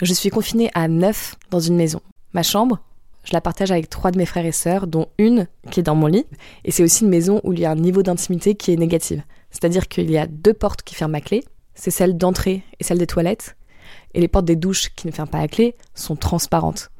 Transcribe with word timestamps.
Je 0.00 0.14
suis 0.14 0.30
confinée 0.30 0.70
à 0.74 0.86
neuf 0.86 1.34
dans 1.50 1.58
une 1.58 1.74
maison. 1.74 2.00
Ma 2.32 2.44
chambre, 2.44 2.78
je 3.24 3.32
la 3.32 3.40
partage 3.40 3.72
avec 3.72 3.90
trois 3.90 4.12
de 4.12 4.18
mes 4.18 4.26
frères 4.26 4.46
et 4.46 4.52
sœurs, 4.52 4.86
dont 4.86 5.08
une 5.18 5.48
qui 5.72 5.80
est 5.80 5.82
dans 5.82 5.96
mon 5.96 6.06
lit. 6.06 6.24
Et 6.64 6.70
c'est 6.70 6.84
aussi 6.84 7.02
une 7.02 7.10
maison 7.10 7.40
où 7.42 7.52
il 7.52 7.58
y 7.58 7.64
a 7.64 7.72
un 7.72 7.76
niveau 7.76 8.04
d'intimité 8.04 8.54
qui 8.54 8.72
est 8.72 8.76
négatif. 8.76 9.20
C'est-à-dire 9.50 9.88
qu'il 9.88 10.08
y 10.08 10.16
a 10.16 10.28
deux 10.28 10.54
portes 10.54 10.82
qui 10.82 10.94
ferment 10.94 11.16
à 11.16 11.20
clé. 11.20 11.42
C'est 11.74 11.90
celle 11.90 12.16
d'entrée 12.16 12.62
et 12.78 12.84
celle 12.84 12.98
des 12.98 13.08
toilettes. 13.08 13.56
Et 14.14 14.20
les 14.20 14.28
portes 14.28 14.44
des 14.44 14.54
douches 14.54 14.90
qui 14.94 15.08
ne 15.08 15.12
ferment 15.12 15.30
pas 15.30 15.40
à 15.40 15.48
clé 15.48 15.74
sont 15.94 16.14
transparentes. 16.14 16.90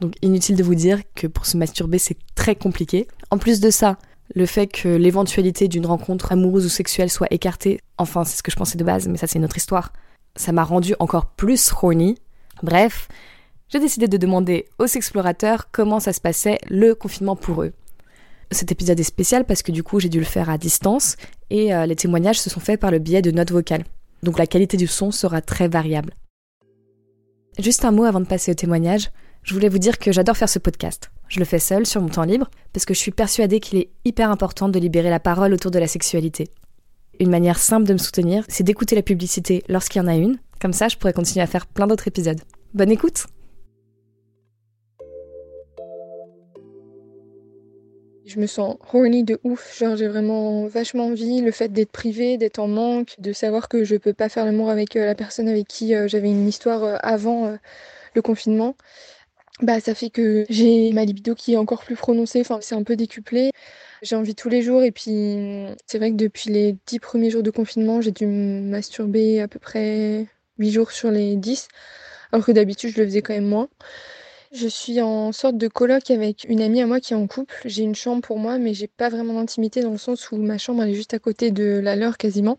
Donc 0.00 0.14
inutile 0.20 0.56
de 0.56 0.62
vous 0.62 0.74
dire 0.74 1.00
que 1.14 1.26
pour 1.26 1.46
se 1.46 1.56
masturber, 1.56 1.98
c'est 1.98 2.18
très 2.34 2.54
compliqué. 2.54 3.08
En 3.30 3.38
plus 3.38 3.60
de 3.60 3.70
ça, 3.70 3.96
le 4.34 4.44
fait 4.44 4.66
que 4.66 4.88
l'éventualité 4.88 5.68
d'une 5.68 5.86
rencontre 5.86 6.32
amoureuse 6.32 6.66
ou 6.66 6.68
sexuelle 6.68 7.10
soit 7.10 7.28
écartée, 7.30 7.80
enfin 7.96 8.24
c'est 8.24 8.36
ce 8.36 8.42
que 8.42 8.50
je 8.50 8.56
pensais 8.56 8.76
de 8.76 8.84
base, 8.84 9.08
mais 9.08 9.16
ça 9.16 9.26
c'est 9.26 9.38
une 9.38 9.44
autre 9.44 9.56
histoire, 9.56 9.92
ça 10.36 10.52
m'a 10.52 10.64
rendu 10.64 10.94
encore 10.98 11.26
plus 11.26 11.72
horny. 11.82 12.16
Bref, 12.62 13.08
j'ai 13.68 13.80
décidé 13.80 14.06
de 14.06 14.16
demander 14.16 14.66
aux 14.78 14.86
explorateurs 14.86 15.70
comment 15.72 15.98
ça 15.98 16.12
se 16.12 16.20
passait 16.20 16.58
le 16.68 16.94
confinement 16.94 17.36
pour 17.36 17.62
eux. 17.62 17.72
Cet 18.50 18.70
épisode 18.70 19.00
est 19.00 19.04
spécial 19.04 19.44
parce 19.44 19.62
que 19.62 19.72
du 19.72 19.82
coup 19.82 19.98
j'ai 19.98 20.10
dû 20.10 20.18
le 20.18 20.26
faire 20.26 20.50
à 20.50 20.58
distance 20.58 21.16
et 21.50 21.74
euh, 21.74 21.86
les 21.86 21.96
témoignages 21.96 22.40
se 22.40 22.50
sont 22.50 22.60
faits 22.60 22.78
par 22.78 22.90
le 22.90 22.98
biais 22.98 23.22
de 23.22 23.30
notes 23.30 23.50
vocales. 23.50 23.84
Donc 24.22 24.38
la 24.38 24.46
qualité 24.46 24.76
du 24.76 24.86
son 24.86 25.10
sera 25.10 25.40
très 25.40 25.68
variable. 25.68 26.12
Juste 27.58 27.84
un 27.84 27.90
mot 27.90 28.04
avant 28.04 28.20
de 28.20 28.26
passer 28.26 28.52
au 28.52 28.54
témoignage, 28.54 29.10
je 29.42 29.54
voulais 29.54 29.68
vous 29.68 29.78
dire 29.78 29.98
que 29.98 30.12
j'adore 30.12 30.36
faire 30.36 30.48
ce 30.48 30.58
podcast. 30.58 31.10
Je 31.28 31.38
le 31.38 31.44
fais 31.44 31.58
seul 31.58 31.86
sur 31.86 32.00
mon 32.00 32.08
temps 32.08 32.24
libre 32.24 32.50
parce 32.72 32.84
que 32.84 32.94
je 32.94 32.98
suis 32.98 33.10
persuadée 33.10 33.58
qu'il 33.58 33.78
est 33.78 33.90
hyper 34.04 34.30
important 34.30 34.68
de 34.68 34.78
libérer 34.78 35.10
la 35.10 35.20
parole 35.20 35.52
autour 35.52 35.70
de 35.70 35.78
la 35.78 35.88
sexualité. 35.88 36.48
Une 37.20 37.30
manière 37.30 37.58
simple 37.58 37.86
de 37.86 37.94
me 37.94 37.98
soutenir, 37.98 38.44
c'est 38.48 38.64
d'écouter 38.64 38.94
la 38.96 39.02
publicité 39.02 39.64
lorsqu'il 39.68 40.00
y 40.00 40.04
en 40.04 40.08
a 40.08 40.14
une, 40.14 40.38
comme 40.62 40.72
ça 40.72 40.86
je 40.86 40.96
pourrais 40.96 41.12
continuer 41.12 41.42
à 41.42 41.48
faire 41.48 41.66
plein 41.66 41.88
d'autres 41.88 42.06
épisodes. 42.06 42.40
Bonne 42.72 42.92
écoute 42.92 43.26
Je 48.24 48.38
me 48.38 48.46
sens 48.46 48.76
horny 48.94 49.24
de 49.24 49.40
ouf, 49.42 49.76
genre 49.76 49.96
j'ai 49.96 50.06
vraiment 50.06 50.66
vachement 50.66 51.06
envie, 51.06 51.42
le 51.42 51.50
fait 51.50 51.68
d'être 51.68 51.90
privée, 51.90 52.38
d'être 52.38 52.60
en 52.60 52.68
manque, 52.68 53.16
de 53.18 53.32
savoir 53.32 53.68
que 53.68 53.82
je 53.82 53.96
peux 53.96 54.14
pas 54.14 54.28
faire 54.28 54.46
l'amour 54.46 54.70
avec 54.70 54.96
euh, 54.96 55.04
la 55.04 55.14
personne 55.16 55.48
avec 55.48 55.66
qui 55.66 55.94
euh, 55.94 56.06
j'avais 56.06 56.30
une 56.30 56.48
histoire 56.48 56.84
euh, 56.84 56.96
avant 57.02 57.58
le 58.14 58.22
confinement. 58.22 58.76
Bah 59.60 59.80
ça 59.80 59.94
fait 59.94 60.10
que 60.10 60.46
j'ai 60.48 60.92
ma 60.92 61.04
libido 61.04 61.34
qui 61.34 61.54
est 61.54 61.56
encore 61.56 61.84
plus 61.84 61.96
prononcée, 61.96 62.40
enfin 62.40 62.58
c'est 62.62 62.74
un 62.76 62.84
peu 62.84 62.96
décuplé. 62.96 63.50
J'ai 64.02 64.16
envie 64.16 64.34
tous 64.34 64.48
les 64.48 64.62
jours 64.62 64.82
et 64.82 64.92
puis 64.92 65.66
c'est 65.86 65.98
vrai 65.98 66.10
que 66.10 66.16
depuis 66.16 66.50
les 66.50 66.76
dix 66.86 67.00
premiers 67.00 67.30
jours 67.30 67.42
de 67.42 67.50
confinement, 67.50 68.00
j'ai 68.00 68.12
dû 68.12 68.26
me 68.26 68.60
masturber 68.62 69.40
à 69.40 69.48
peu 69.48 69.58
près 69.58 70.26
jours 70.70 70.90
sur 70.92 71.10
les 71.10 71.36
10, 71.36 71.68
alors 72.32 72.44
que 72.44 72.52
d'habitude 72.52 72.90
je 72.94 73.00
le 73.00 73.06
faisais 73.06 73.22
quand 73.22 73.34
même 73.34 73.46
moins. 73.46 73.68
Je 74.52 74.68
suis 74.68 75.00
en 75.00 75.32
sorte 75.32 75.56
de 75.56 75.66
coloc 75.66 76.10
avec 76.10 76.44
une 76.46 76.60
amie 76.60 76.82
à 76.82 76.86
moi 76.86 77.00
qui 77.00 77.14
est 77.14 77.16
en 77.16 77.26
couple. 77.26 77.54
J'ai 77.64 77.84
une 77.84 77.94
chambre 77.94 78.20
pour 78.20 78.38
moi, 78.38 78.58
mais 78.58 78.74
j'ai 78.74 78.86
pas 78.86 79.08
vraiment 79.08 79.34
d'intimité 79.34 79.80
dans 79.80 79.92
le 79.92 79.98
sens 79.98 80.30
où 80.30 80.36
ma 80.36 80.58
chambre 80.58 80.82
elle 80.82 80.90
est 80.90 80.94
juste 80.94 81.14
à 81.14 81.18
côté 81.18 81.50
de 81.50 81.80
la 81.82 81.96
leur 81.96 82.18
quasiment. 82.18 82.58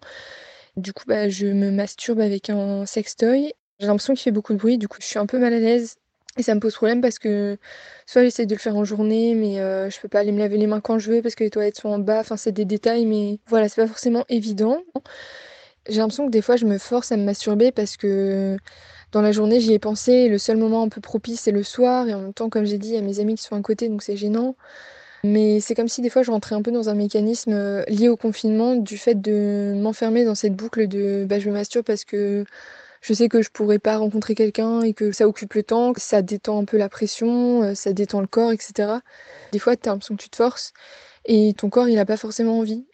Du 0.76 0.92
coup, 0.92 1.04
bah, 1.08 1.30
je 1.30 1.46
me 1.48 1.70
masturbe 1.70 2.20
avec 2.20 2.50
un 2.50 2.86
sextoy. 2.88 3.54
J'ai 3.80 3.88
l'impression 3.88 4.14
qu'il 4.16 4.24
fait 4.24 4.32
beaucoup 4.32 4.54
de 4.54 4.58
bruit, 4.58 4.78
du 4.80 4.88
coup, 4.88 4.98
je 5.02 5.06
suis 5.06 5.20
un 5.20 5.28
peu 5.28 5.38
mal 5.38 5.54
à 5.54 5.60
l'aise. 5.60 5.98
Et 6.38 6.42
ça 6.42 6.56
me 6.56 6.60
pose 6.60 6.74
problème 6.74 7.02
parce 7.02 7.20
que 7.20 7.58
soit 8.08 8.24
j'essaie 8.24 8.48
de 8.48 8.56
le 8.56 8.60
faire 8.60 8.76
en 8.76 8.84
journée, 8.86 9.36
mais 9.36 9.60
euh, 9.60 9.90
je 9.92 10.00
peux 10.00 10.08
pas 10.08 10.20
aller 10.20 10.32
me 10.32 10.40
laver 10.40 10.58
les 10.58 10.66
mains 10.66 10.82
quand 10.82 10.98
je 10.98 11.12
veux 11.12 11.22
parce 11.22 11.36
que 11.36 11.44
les 11.44 11.52
toilettes 11.52 11.78
sont 11.78 11.90
en 11.90 12.00
bas. 12.00 12.22
Enfin, 12.22 12.38
c'est 12.38 12.52
des 12.52 12.66
détails, 12.66 13.06
mais 13.06 13.40
voilà, 13.48 13.70
c'est 13.70 13.82
pas 13.82 13.88
forcément 13.88 14.26
évident. 14.30 14.82
J'ai 15.90 15.98
l'impression 15.98 16.26
que 16.26 16.32
des 16.32 16.42
fois, 16.42 16.56
je 16.56 16.66
me 16.66 16.78
force 16.78 17.12
à 17.12 17.18
me 17.18 17.24
masturber 17.24 17.72
parce 17.72 17.98
que 17.98 18.58
dans 19.12 19.22
la 19.22 19.32
journée, 19.32 19.60
j'y 19.60 19.74
ai 19.74 19.80
pensé. 19.80 20.30
le 20.30 20.38
seul 20.38 20.58
moment 20.58 20.84
un 20.84 20.90
peu 20.90 21.02
propice, 21.02 21.42
c'est 21.42 21.52
le 21.52 21.64
soir. 21.64 22.08
Et 22.08 22.14
en 22.14 22.22
même 22.22 22.34
temps, 22.34 22.50
comme 22.50 22.66
j'ai 22.66 22.78
dit, 22.78 22.90
il 22.90 22.96
y 22.96 22.98
a 22.98 23.02
mes 23.02 23.20
amis 23.20 23.36
qui 23.36 23.44
sont 23.44 23.56
à 23.56 23.62
côté, 23.62 23.90
donc 23.90 24.04
c'est 24.04 24.18
gênant. 24.18 24.56
Mais 25.24 25.60
c'est 25.62 25.76
comme 25.76 25.88
si 25.88 26.02
des 26.02 26.10
fois, 26.10 26.24
je 26.24 26.32
rentrais 26.32 26.56
un 26.56 26.62
peu 26.62 26.72
dans 26.72 26.90
un 26.90 26.96
mécanisme 26.96 27.54
euh, 27.54 27.84
lié 27.88 28.10
au 28.10 28.18
confinement, 28.18 28.76
du 28.76 28.98
fait 28.98 29.16
de 29.22 29.74
m'enfermer 29.78 30.26
dans 30.26 30.36
cette 30.36 30.54
boucle 30.56 30.88
de 30.88 31.26
bah, 31.28 31.40
je 31.40 31.50
me 31.50 31.54
masturbe 31.54 31.86
parce 31.86 32.04
que 32.06 32.46
je 33.02 33.14
sais 33.14 33.30
que 33.30 33.42
je 33.42 33.50
pourrais 33.50 33.80
pas 33.80 33.98
rencontrer 33.98 34.36
quelqu'un 34.36 34.82
et 34.82 34.94
que 34.94 35.12
ça 35.14 35.28
occupe 35.28 35.54
le 35.56 35.64
temps, 35.64 35.94
que 35.94 36.02
ça 36.02 36.22
détend 36.22 36.60
un 36.62 36.66
peu 36.66 36.78
la 36.78 36.90
pression, 36.90 37.64
euh, 37.64 37.76
ça 37.76 37.94
détend 37.94 38.22
le 38.22 38.28
corps, 38.28 38.52
etc. 38.52 39.00
Des 39.52 39.60
fois, 39.60 39.76
tu 39.78 39.90
as 39.90 39.94
l'impression 39.94 40.16
que 40.16 40.24
tu 40.24 40.30
te 40.30 40.38
forces 40.38 40.74
et 41.26 41.54
ton 41.54 41.70
corps, 41.70 41.90
il 41.90 41.96
n'a 41.96 42.06
pas 42.06 42.18
forcément 42.18 42.60
envie. 42.60 42.86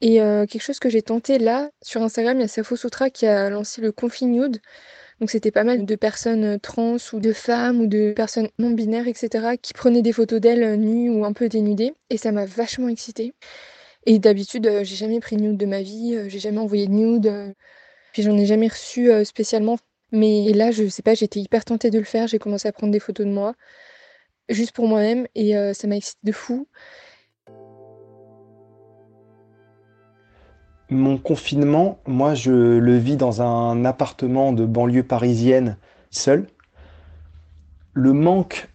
Et 0.00 0.20
euh, 0.20 0.46
quelque 0.46 0.62
chose 0.62 0.78
que 0.78 0.90
j'ai 0.90 1.02
tenté 1.02 1.38
là, 1.38 1.70
sur 1.82 2.02
Instagram, 2.02 2.36
il 2.38 2.42
y 2.42 2.44
a 2.44 2.48
Safo 2.48 2.76
Sutra 2.76 3.08
qui 3.10 3.26
a 3.26 3.48
lancé 3.50 3.80
le 3.80 3.92
Confine 3.92 4.30
Nude. 4.30 4.60
Donc 5.20 5.30
c'était 5.30 5.50
pas 5.50 5.64
mal 5.64 5.86
de 5.86 5.94
personnes 5.96 6.44
euh, 6.44 6.58
trans 6.58 6.96
ou 7.14 7.20
de 7.20 7.32
femmes 7.32 7.80
ou 7.80 7.86
de 7.86 8.12
personnes 8.12 8.48
non 8.58 8.70
binaires, 8.72 9.08
etc., 9.08 9.56
qui 9.60 9.72
prenaient 9.72 10.02
des 10.02 10.12
photos 10.12 10.40
d'elles 10.40 10.62
euh, 10.62 10.76
nues 10.76 11.10
ou 11.10 11.24
un 11.24 11.32
peu 11.32 11.48
dénudées. 11.48 11.94
Et 12.10 12.18
ça 12.18 12.32
m'a 12.32 12.44
vachement 12.44 12.88
excitée. 12.88 13.34
Et 14.06 14.18
d'habitude, 14.18 14.70
j'ai 14.84 14.96
jamais 14.96 15.20
pris 15.20 15.36
de 15.36 15.42
nude 15.42 15.56
de 15.56 15.66
ma 15.66 15.82
vie, 15.82 16.16
j'ai 16.28 16.38
jamais 16.38 16.58
envoyé 16.58 16.86
de 16.86 16.92
nude, 16.92 17.54
puis 18.12 18.22
j'en 18.22 18.36
ai 18.38 18.46
jamais 18.46 18.68
reçu 18.68 19.10
spécialement. 19.24 19.78
Mais 20.12 20.52
là, 20.52 20.70
je 20.70 20.88
sais 20.88 21.02
pas, 21.02 21.14
j'étais 21.14 21.40
hyper 21.40 21.64
tentée 21.64 21.90
de 21.90 21.98
le 21.98 22.04
faire, 22.04 22.28
j'ai 22.28 22.38
commencé 22.38 22.68
à 22.68 22.72
prendre 22.72 22.92
des 22.92 23.00
photos 23.00 23.26
de 23.26 23.32
moi, 23.32 23.54
juste 24.48 24.72
pour 24.72 24.86
moi-même, 24.88 25.26
et 25.34 25.54
ça 25.74 25.88
m'a 25.88 25.96
excité 25.96 26.20
de 26.24 26.32
fou. 26.32 26.68
Mon 30.88 31.18
confinement, 31.18 31.98
moi, 32.06 32.34
je 32.34 32.52
le 32.52 32.96
vis 32.96 33.16
dans 33.16 33.42
un 33.42 33.84
appartement 33.84 34.52
de 34.52 34.64
banlieue 34.64 35.02
parisienne 35.02 35.76
seul. 36.10 36.46
Le 37.92 38.12
manque 38.12 38.68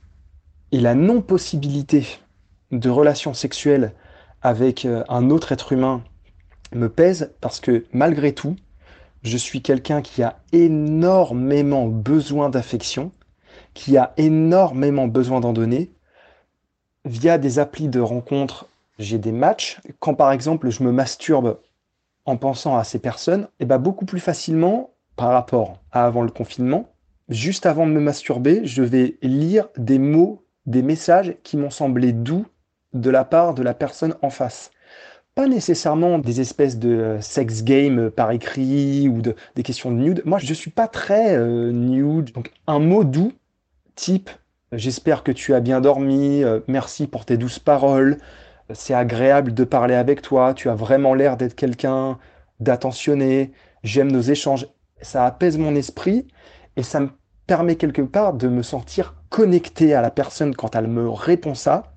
et 0.73 0.81
la 0.81 0.93
non-possibilité 0.93 2.05
de 2.71 2.89
relations 2.89 3.33
sexuelles 3.33 3.93
avec 4.41 4.83
euh, 4.85 5.03
un 5.07 5.29
autre 5.29 5.51
être 5.53 5.71
humain 5.71 6.03
me 6.73 6.89
pèsent 6.89 7.31
parce 7.39 7.59
que 7.59 7.85
malgré 7.93 8.33
tout, 8.33 8.55
je 9.23 9.37
suis 9.37 9.61
quelqu'un 9.61 10.01
qui 10.01 10.23
a 10.23 10.39
énormément 10.51 11.87
besoin 11.87 12.49
d'affection, 12.49 13.11
qui 13.73 13.97
a 13.97 14.13
énormément 14.17 15.07
besoin 15.07 15.39
d'en 15.39 15.53
donner. 15.53 15.91
Via 17.05 17.37
des 17.37 17.59
applis 17.59 17.87
de 17.87 17.99
rencontres, 17.99 18.67
j'ai 18.99 19.17
des 19.17 19.31
matchs. 19.31 19.79
Quand 19.99 20.13
par 20.13 20.31
exemple 20.31 20.69
je 20.69 20.83
me 20.83 20.91
masturbe 20.91 21.57
en 22.25 22.37
pensant 22.37 22.77
à 22.77 22.83
ces 22.83 22.99
personnes, 22.99 23.43
et 23.43 23.63
eh 23.63 23.65
ben 23.65 23.77
beaucoup 23.77 24.05
plus 24.05 24.19
facilement 24.19 24.91
par 25.15 25.29
rapport 25.29 25.81
à 25.91 26.05
avant 26.05 26.21
le 26.21 26.31
confinement. 26.31 26.93
Juste 27.29 27.65
avant 27.65 27.87
de 27.87 27.91
me 27.91 27.99
masturber, 27.99 28.61
je 28.65 28.83
vais 28.83 29.17
lire 29.21 29.69
des 29.77 29.99
mots, 29.99 30.43
des 30.65 30.81
messages 30.81 31.35
qui 31.43 31.57
m'ont 31.57 31.69
semblé 31.69 32.11
doux 32.11 32.45
de 32.93 33.09
la 33.09 33.23
part 33.23 33.53
de 33.53 33.63
la 33.63 33.73
personne 33.73 34.15
en 34.21 34.29
face. 34.29 34.71
Pas 35.33 35.47
nécessairement 35.47 36.19
des 36.19 36.41
espèces 36.41 36.77
de 36.77 36.89
euh, 36.89 37.21
sex 37.21 37.63
game 37.63 38.11
par 38.11 38.31
écrit 38.31 39.07
ou 39.07 39.21
de, 39.21 39.35
des 39.55 39.63
questions 39.63 39.91
de 39.91 39.97
nude. 39.97 40.21
Moi, 40.25 40.39
je 40.39 40.53
suis 40.53 40.71
pas 40.71 40.89
très 40.89 41.37
euh, 41.37 41.71
nude. 41.71 42.33
Donc, 42.33 42.51
un 42.67 42.79
mot 42.79 43.05
doux, 43.05 43.31
type 43.95 44.29
J'espère 44.73 45.23
que 45.23 45.33
tu 45.33 45.53
as 45.53 45.59
bien 45.59 45.81
dormi, 45.81 46.43
euh, 46.43 46.61
merci 46.67 47.05
pour 47.05 47.25
tes 47.25 47.35
douces 47.35 47.59
paroles, 47.59 48.19
c'est 48.73 48.93
agréable 48.93 49.53
de 49.53 49.63
parler 49.63 49.95
avec 49.95 50.21
toi, 50.21 50.53
tu 50.53 50.69
as 50.69 50.75
vraiment 50.75 51.13
l'air 51.13 51.37
d'être 51.37 51.55
quelqu'un 51.55 52.17
d'attentionné, 52.59 53.51
j'aime 53.83 54.11
nos 54.11 54.21
échanges. 54.21 54.67
Ça 55.01 55.25
apaise 55.25 55.57
mon 55.57 55.75
esprit 55.75 56.27
et 56.75 56.83
ça 56.83 56.99
me 56.99 57.09
permet 57.47 57.75
quelque 57.75 58.01
part 58.01 58.33
de 58.33 58.47
me 58.47 58.61
sentir 58.61 59.15
connecté 59.29 59.93
à 59.93 60.01
la 60.01 60.11
personne 60.11 60.55
quand 60.55 60.75
elle 60.75 60.87
me 60.87 61.09
répond 61.09 61.55
ça. 61.55 61.93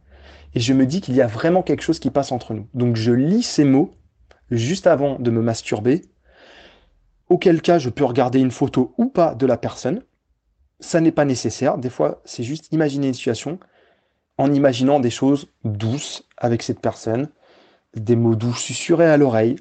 Et 0.55 0.61
je 0.61 0.73
me 0.73 0.87
dis 0.87 1.01
qu'il 1.01 1.15
y 1.15 1.21
a 1.21 1.27
vraiment 1.27 1.63
quelque 1.63 1.83
chose 1.83 1.99
qui 1.99 2.11
passe 2.11 2.33
entre 2.33 2.55
nous. 2.55 2.67
Donc 2.75 2.97
je 2.97 3.13
lis 3.13 3.43
ces 3.43 3.65
mots 3.65 3.93
juste 4.51 4.87
avant 4.87 5.19
de 5.19 5.31
me 5.31 5.43
masturber, 5.43 6.03
auquel 7.29 7.61
cas 7.61 7.79
je 7.79 7.91
peux 7.91 8.05
regarder 8.05 8.39
une 8.39 8.51
photo 8.51 8.95
ou 8.99 9.07
pas 9.07 9.35
de 9.35 9.47
la 9.47 9.57
personne. 9.57 10.03
Ça 10.81 11.01
n'est 11.01 11.13
pas 11.13 11.25
nécessaire. 11.25 11.79
Des 11.79 11.91
fois, 11.91 12.21
c'est 12.25 12.43
juste 12.43 12.73
imaginer 12.73 13.09
une 13.09 13.15
situation 13.15 13.59
en 14.39 14.53
imaginant 14.53 15.01
des 15.01 15.11
choses 15.11 15.49
douces 15.65 16.27
avec 16.37 16.63
cette 16.63 16.81
personne, 16.81 17.29
des 17.95 18.17
mots 18.17 18.35
doux 18.35 18.55
susurrés 18.55 19.11
à 19.11 19.17
l'oreille, 19.17 19.57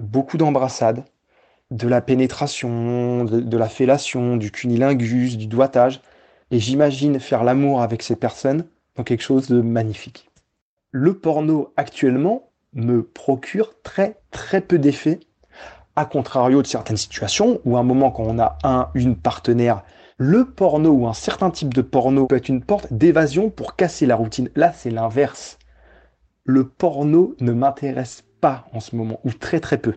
beaucoup 0.00 0.36
d'embrassades, 0.36 1.04
de 1.70 1.86
la 1.86 2.00
pénétration, 2.00 3.24
de, 3.24 3.56
la 3.56 3.68
fellation, 3.68 4.36
du 4.36 4.50
cunilingus, 4.50 5.36
du 5.36 5.46
doigtage, 5.46 6.00
et 6.50 6.58
j'imagine 6.58 7.20
faire 7.20 7.44
l'amour 7.44 7.82
avec 7.82 8.02
ces 8.02 8.16
personnes 8.16 8.64
dans 8.96 9.04
quelque 9.04 9.22
chose 9.22 9.48
de 9.48 9.60
magnifique. 9.60 10.30
Le 10.90 11.14
porno 11.18 11.72
actuellement 11.76 12.50
me 12.72 13.02
procure 13.02 13.74
très 13.82 14.18
très 14.30 14.60
peu 14.60 14.78
d'effets, 14.78 15.20
à 15.94 16.04
contrario 16.04 16.62
de 16.62 16.66
certaines 16.66 16.96
situations 16.96 17.60
où 17.64 17.76
à 17.76 17.80
un 17.80 17.82
moment 17.82 18.10
quand 18.10 18.24
on 18.24 18.38
a 18.38 18.56
un, 18.62 18.88
une 18.94 19.16
partenaire 19.16 19.82
le 20.18 20.44
porno 20.44 20.90
ou 20.90 21.06
un 21.06 21.14
certain 21.14 21.50
type 21.50 21.72
de 21.72 21.80
porno 21.80 22.26
peut 22.26 22.36
être 22.36 22.48
une 22.48 22.62
porte 22.62 22.92
d'évasion 22.92 23.50
pour 23.50 23.76
casser 23.76 24.04
la 24.04 24.16
routine. 24.16 24.50
Là, 24.56 24.72
c'est 24.76 24.90
l'inverse. 24.90 25.58
Le 26.44 26.68
porno 26.68 27.36
ne 27.40 27.52
m'intéresse 27.52 28.24
pas 28.40 28.66
en 28.72 28.80
ce 28.80 28.96
moment, 28.96 29.20
ou 29.24 29.32
très 29.32 29.60
très 29.60 29.78
peu. 29.78 29.94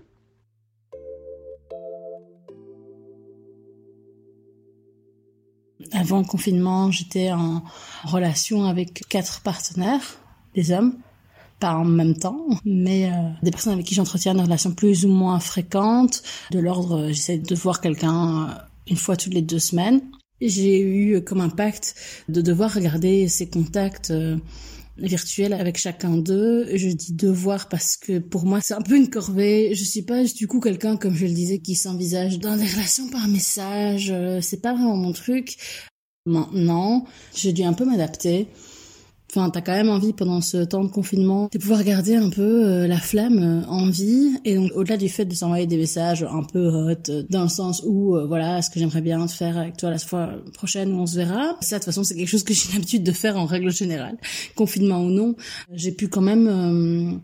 Avant 5.92 6.20
le 6.20 6.26
confinement, 6.26 6.92
j'étais 6.92 7.32
en 7.32 7.64
relation 8.04 8.66
avec 8.66 9.08
quatre 9.10 9.42
partenaires, 9.42 10.20
des 10.54 10.72
hommes, 10.72 10.98
pas 11.60 11.74
en 11.74 11.86
même 11.86 12.16
temps, 12.16 12.46
mais 12.64 13.12
euh, 13.12 13.30
des 13.42 13.52
personnes 13.52 13.74
avec 13.74 13.86
qui 13.86 13.96
j'entretiens 13.96 14.36
des 14.36 14.42
relations 14.42 14.72
plus 14.72 15.06
ou 15.06 15.10
moins 15.10 15.40
fréquentes. 15.40 16.22
De 16.52 16.60
l'ordre, 16.60 17.08
j'essaie 17.08 17.40
de 17.40 17.56
voir 17.56 17.82
quelqu'un 17.82 18.50
euh, 18.50 18.54
une 18.92 18.98
fois 18.98 19.18
toutes 19.18 19.34
les 19.34 19.42
deux 19.42 19.58
semaines. 19.58 20.02
J'ai 20.42 20.80
eu 20.82 21.24
comme 21.24 21.42
impact 21.42 21.96
de 22.30 22.42
devoir 22.42 22.74
regarder 22.74 23.28
ces 23.28 23.50
contacts 23.50 24.14
virtuels 24.98 25.54
avec 25.54 25.78
chacun 25.78 26.18
d'eux. 26.18 26.68
Je 26.76 26.90
dis 26.90 27.14
devoir 27.14 27.70
parce 27.70 27.96
que 27.96 28.20
pour 28.20 28.46
moi 28.46 28.60
c'est 28.62 28.74
un 28.74 28.82
peu 28.82 28.96
une 28.96 29.10
corvée. 29.10 29.74
Je 29.74 29.84
suis 29.84 30.02
pas 30.02 30.24
du 30.24 30.48
coup 30.48 30.60
quelqu'un 30.60 30.98
comme 30.98 31.16
je 31.16 31.26
le 31.26 31.34
disais 31.34 31.60
qui 31.60 31.76
s'envisage 31.76 32.40
dans 32.40 32.58
des 32.58 32.68
relations 32.68 33.10
par 33.10 33.28
message. 33.28 34.14
C'est 34.42 34.62
pas 34.62 34.74
vraiment 34.74 34.98
mon 34.98 35.14
truc. 35.14 35.58
Maintenant, 36.26 37.06
j'ai 37.36 37.54
dû 37.54 37.64
un 37.64 37.74
peu 37.74 37.86
m'adapter. 37.86 38.48
Enfin, 39.34 39.50
t'as 39.50 39.62
quand 39.62 39.72
même 39.72 39.88
envie 39.88 40.12
pendant 40.12 40.42
ce 40.42 40.58
temps 40.66 40.84
de 40.84 40.90
confinement 40.90 41.48
de 41.54 41.58
pouvoir 41.58 41.86
garder 41.86 42.18
un 42.18 42.30
peu 42.30 42.66
euh, 42.66 42.86
la 42.86 42.98
flamme 42.98 43.64
euh, 43.64 43.66
en 43.70 43.90
vie. 43.90 44.38
Et 44.44 44.56
donc, 44.56 44.72
au-delà 44.76 44.98
du 44.98 45.08
fait 45.08 45.24
de 45.24 45.34
s'envoyer 45.34 45.68
des 45.68 45.78
messages 45.78 46.24
un 46.24 46.44
peu 46.44 46.68
hot, 46.68 47.10
euh, 47.10 47.24
dans 47.30 47.44
le 47.44 47.48
sens 47.48 47.82
où, 47.86 48.18
voilà, 48.28 48.62
ce 48.62 48.70
que 48.70 48.78
j'aimerais 48.78 49.00
bien 49.00 49.26
faire 49.30 49.58
avec 49.58 49.78
toi 49.78 49.90
la 49.90 50.00
fois 50.00 50.32
prochaine 50.54 50.92
où 50.92 51.00
on 51.00 51.06
se 51.06 51.16
verra. 51.16 51.56
Ça, 51.62 51.78
de 51.78 51.80
toute 51.80 51.86
façon, 51.86 52.04
c'est 52.04 52.16
quelque 52.16 52.28
chose 52.28 52.44
que 52.44 52.54
j'ai 52.54 52.68
l'habitude 52.74 53.04
de 53.04 53.12
faire 53.14 53.38
en 53.38 53.46
règle 53.46 53.72
générale. 53.72 54.18
Confinement 54.56 55.02
ou 55.02 55.10
non, 55.10 55.36
j'ai 55.72 55.94
pu 55.94 56.10
quand 56.10 56.22
même 56.22 57.22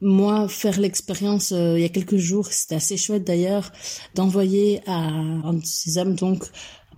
moi 0.00 0.48
faire 0.48 0.80
l'expérience 0.80 1.50
il 1.50 1.80
y 1.80 1.84
a 1.84 1.90
quelques 1.90 2.16
jours, 2.16 2.46
c'était 2.46 2.76
assez 2.76 2.96
chouette 2.96 3.24
d'ailleurs, 3.24 3.70
d'envoyer 4.14 4.80
à 4.86 4.94
un 4.94 5.52
de 5.52 5.64
ces 5.64 5.98
hommes 5.98 6.14
donc 6.14 6.44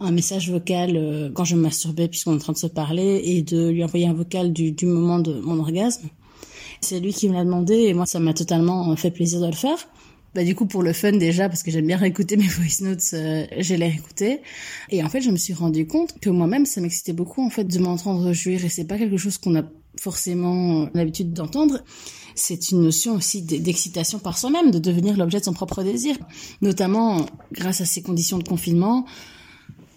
un 0.05 0.11
message 0.11 0.51
vocal 0.51 0.97
euh, 0.97 1.31
quand 1.33 1.45
je 1.45 1.57
me 1.57 1.63
masturbais 1.63 2.09
puisqu'on 2.09 2.33
est 2.33 2.37
en 2.37 2.39
train 2.39 2.53
de 2.53 2.59
se 2.59 2.67
parler 2.67 3.23
et 3.25 3.43
de 3.43 3.69
lui 3.69 3.85
envoyer 3.85 4.07
un 4.07 4.13
vocal 4.13 4.53
du, 4.53 4.73
du 4.73 4.87
moment 4.87 5.19
de 5.19 5.41
mon 5.41 5.59
orgasme. 5.59 6.09
C'est 6.81 7.01
lui 7.01 7.13
qui 7.13 7.29
me 7.29 7.35
l'a 7.35 7.45
demandé 7.45 7.75
et 7.75 7.95
moi 7.95 8.07
ça 8.07 8.19
m'a 8.19 8.35
totalement 8.35 8.95
fait 8.97 9.11
plaisir 9.11 9.41
de 9.41 9.47
le 9.47 9.53
faire. 9.53 9.79
Bah 10.35 10.45
du 10.45 10.55
coup 10.55 10.65
pour 10.67 10.83
le 10.83 10.95
fun 10.95 11.13
déjà 11.13 11.49
parce 11.49 11.63
que 11.63 11.71
j'aime 11.71 11.87
bien 11.87 11.99
réécouter 11.99 12.37
mes 12.37 12.49
voice 12.49 12.83
notes, 12.83 13.03
euh, 13.13 13.47
je 13.59 13.75
les 13.75 13.89
réécouté 13.89 14.41
et 14.91 15.05
en 15.05 15.11
fait 15.11 15.21
je 15.21 15.31
me 15.31 15.37
suis 15.37 15.53
rendu 15.53 15.87
compte 15.87 16.19
que 16.21 16.31
moi-même 16.31 16.65
ça 16.65 16.81
m'excitait 16.81 17.13
beaucoup 17.13 17.45
en 17.45 17.51
fait 17.51 17.65
de 17.65 17.79
m'entendre 17.79 18.33
jouir 18.33 18.65
et 18.65 18.71
c'est 18.71 18.87
pas 18.87 18.97
quelque 18.97 19.19
chose 19.19 19.37
qu'on 19.37 19.57
a 19.57 19.63
forcément 20.01 20.89
l'habitude 20.95 21.33
d'entendre. 21.33 21.83
C'est 22.35 22.71
une 22.71 22.81
notion 22.81 23.15
aussi 23.15 23.43
d'excitation 23.43 24.19
par 24.19 24.39
soi-même, 24.39 24.71
de 24.71 24.79
devenir 24.79 25.19
l'objet 25.19 25.39
de 25.39 25.45
son 25.45 25.53
propre 25.53 25.83
désir, 25.83 26.17
notamment 26.63 27.27
grâce 27.53 27.83
à 27.83 27.85
ces 27.85 28.01
conditions 28.01 28.39
de 28.39 28.49
confinement 28.49 29.05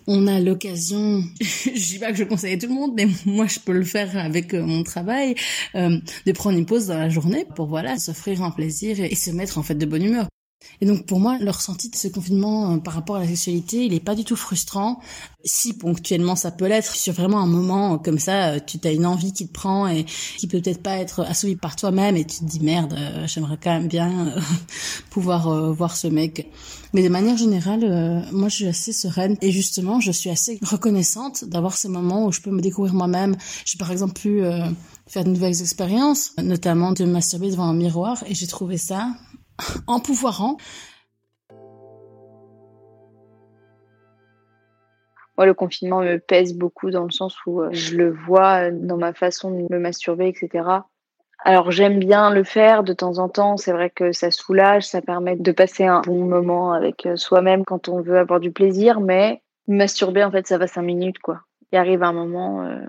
on 0.07 0.27
a 0.27 0.39
l'occasion, 0.39 1.23
je 1.41 1.71
dis 1.71 1.99
pas 1.99 2.11
que 2.11 2.17
je 2.17 2.23
conseille 2.23 2.57
tout 2.57 2.67
le 2.67 2.73
monde, 2.73 2.93
mais 2.95 3.07
moi 3.25 3.47
je 3.47 3.59
peux 3.59 3.73
le 3.73 3.83
faire 3.83 4.17
avec 4.17 4.53
euh, 4.53 4.63
mon 4.63 4.83
travail, 4.83 5.35
euh, 5.75 5.97
de 6.25 6.31
prendre 6.31 6.57
une 6.57 6.65
pause 6.65 6.87
dans 6.87 6.97
la 6.97 7.09
journée 7.09 7.45
pour 7.55 7.67
voilà 7.67 7.97
s'offrir 7.97 8.43
un 8.43 8.51
plaisir 8.51 8.99
et, 8.99 9.15
se 9.15 9.31
mettre 9.31 9.57
en 9.57 9.63
fait 9.63 9.75
de 9.75 9.85
bonne 9.85 10.03
humeur. 10.03 10.27
Et 10.81 10.85
donc 10.85 11.05
pour 11.05 11.19
moi, 11.19 11.37
le 11.39 11.49
ressenti 11.49 11.89
de 11.89 11.95
ce 11.95 12.07
confinement 12.07 12.73
euh, 12.73 12.77
par 12.77 12.93
rapport 12.93 13.15
à 13.15 13.19
la 13.19 13.27
sexualité, 13.27 13.85
il 13.85 13.93
est 13.93 13.99
pas 13.99 14.15
du 14.15 14.23
tout 14.23 14.35
frustrant. 14.35 14.99
Si 15.43 15.73
ponctuellement 15.73 16.35
ça 16.35 16.51
peut 16.51 16.67
l'être, 16.67 16.95
sur 16.95 17.13
vraiment 17.13 17.39
un 17.39 17.45
moment 17.45 17.97
comme 17.97 18.19
ça, 18.19 18.59
tu 18.59 18.79
as 18.83 18.91
une 18.91 19.05
envie 19.05 19.31
qui 19.31 19.47
te 19.47 19.53
prend 19.53 19.87
et 19.87 20.05
qui 20.37 20.47
peut 20.47 20.59
peut-être 20.59 20.81
pas 20.81 20.97
être 20.97 21.21
assouvie 21.21 21.55
par 21.55 21.75
toi-même 21.75 22.17
et 22.17 22.25
tu 22.25 22.39
te 22.39 22.45
dis 22.45 22.59
merde, 22.59 22.97
j'aimerais 23.27 23.57
quand 23.61 23.71
même 23.71 23.87
bien 23.87 24.33
pouvoir 25.11 25.71
voir 25.73 25.95
ce 25.95 26.07
mec. 26.07 26.49
Mais 26.93 27.03
de 27.03 27.09
manière 27.09 27.37
générale, 27.37 28.25
moi 28.31 28.49
je 28.49 28.55
suis 28.55 28.67
assez 28.67 28.91
sereine 28.91 29.37
et 29.41 29.51
justement 29.51 29.99
je 29.99 30.11
suis 30.11 30.31
assez 30.31 30.59
reconnaissante 30.63 31.45
d'avoir 31.45 31.77
ces 31.77 31.89
moments 31.89 32.25
où 32.25 32.31
je 32.31 32.41
peux 32.41 32.51
me 32.51 32.61
découvrir 32.61 32.95
moi-même. 32.95 33.35
J'ai 33.65 33.77
par 33.77 33.91
exemple 33.91 34.19
pu 34.19 34.41
faire 35.05 35.23
de 35.23 35.29
nouvelles 35.29 35.61
expériences, 35.61 36.31
notamment 36.41 36.91
de 36.91 37.05
masturber 37.05 37.51
devant 37.51 37.65
un 37.65 37.75
miroir 37.75 38.23
et 38.27 38.33
j'ai 38.33 38.47
trouvé 38.47 38.77
ça 38.77 39.11
empouvoirant. 39.87 40.57
Moi, 45.37 45.45
le 45.45 45.53
confinement 45.53 46.01
me 46.01 46.17
pèse 46.17 46.53
beaucoup 46.53 46.91
dans 46.91 47.03
le 47.03 47.11
sens 47.11 47.35
où 47.45 47.61
euh, 47.61 47.69
je 47.71 47.97
le 47.97 48.09
vois 48.09 48.71
dans 48.71 48.97
ma 48.97 49.13
façon 49.13 49.51
de 49.51 49.65
me 49.69 49.79
masturber, 49.79 50.29
etc. 50.29 50.63
Alors 51.43 51.71
j'aime 51.71 51.99
bien 51.99 52.31
le 52.31 52.43
faire 52.43 52.83
de 52.83 52.93
temps 52.93 53.19
en 53.19 53.29
temps, 53.29 53.57
c'est 53.57 53.73
vrai 53.73 53.89
que 53.89 54.11
ça 54.11 54.31
soulage, 54.31 54.83
ça 54.83 55.01
permet 55.01 55.35
de 55.35 55.51
passer 55.51 55.85
un 55.85 56.01
bon 56.01 56.25
moment 56.25 56.71
avec 56.71 57.05
euh, 57.05 57.17
soi-même 57.17 57.65
quand 57.65 57.89
on 57.89 58.01
veut 58.01 58.17
avoir 58.17 58.39
du 58.39 58.51
plaisir, 58.51 58.99
mais 58.99 59.43
masturber 59.67 60.23
en 60.23 60.31
fait 60.31 60.47
ça 60.47 60.57
va 60.57 60.65
cinq 60.65 60.83
minutes 60.83 61.19
quoi. 61.19 61.41
Il 61.71 61.77
arrive 61.77 62.01
un 62.01 62.13
moment 62.13 62.63
euh, 62.63 62.79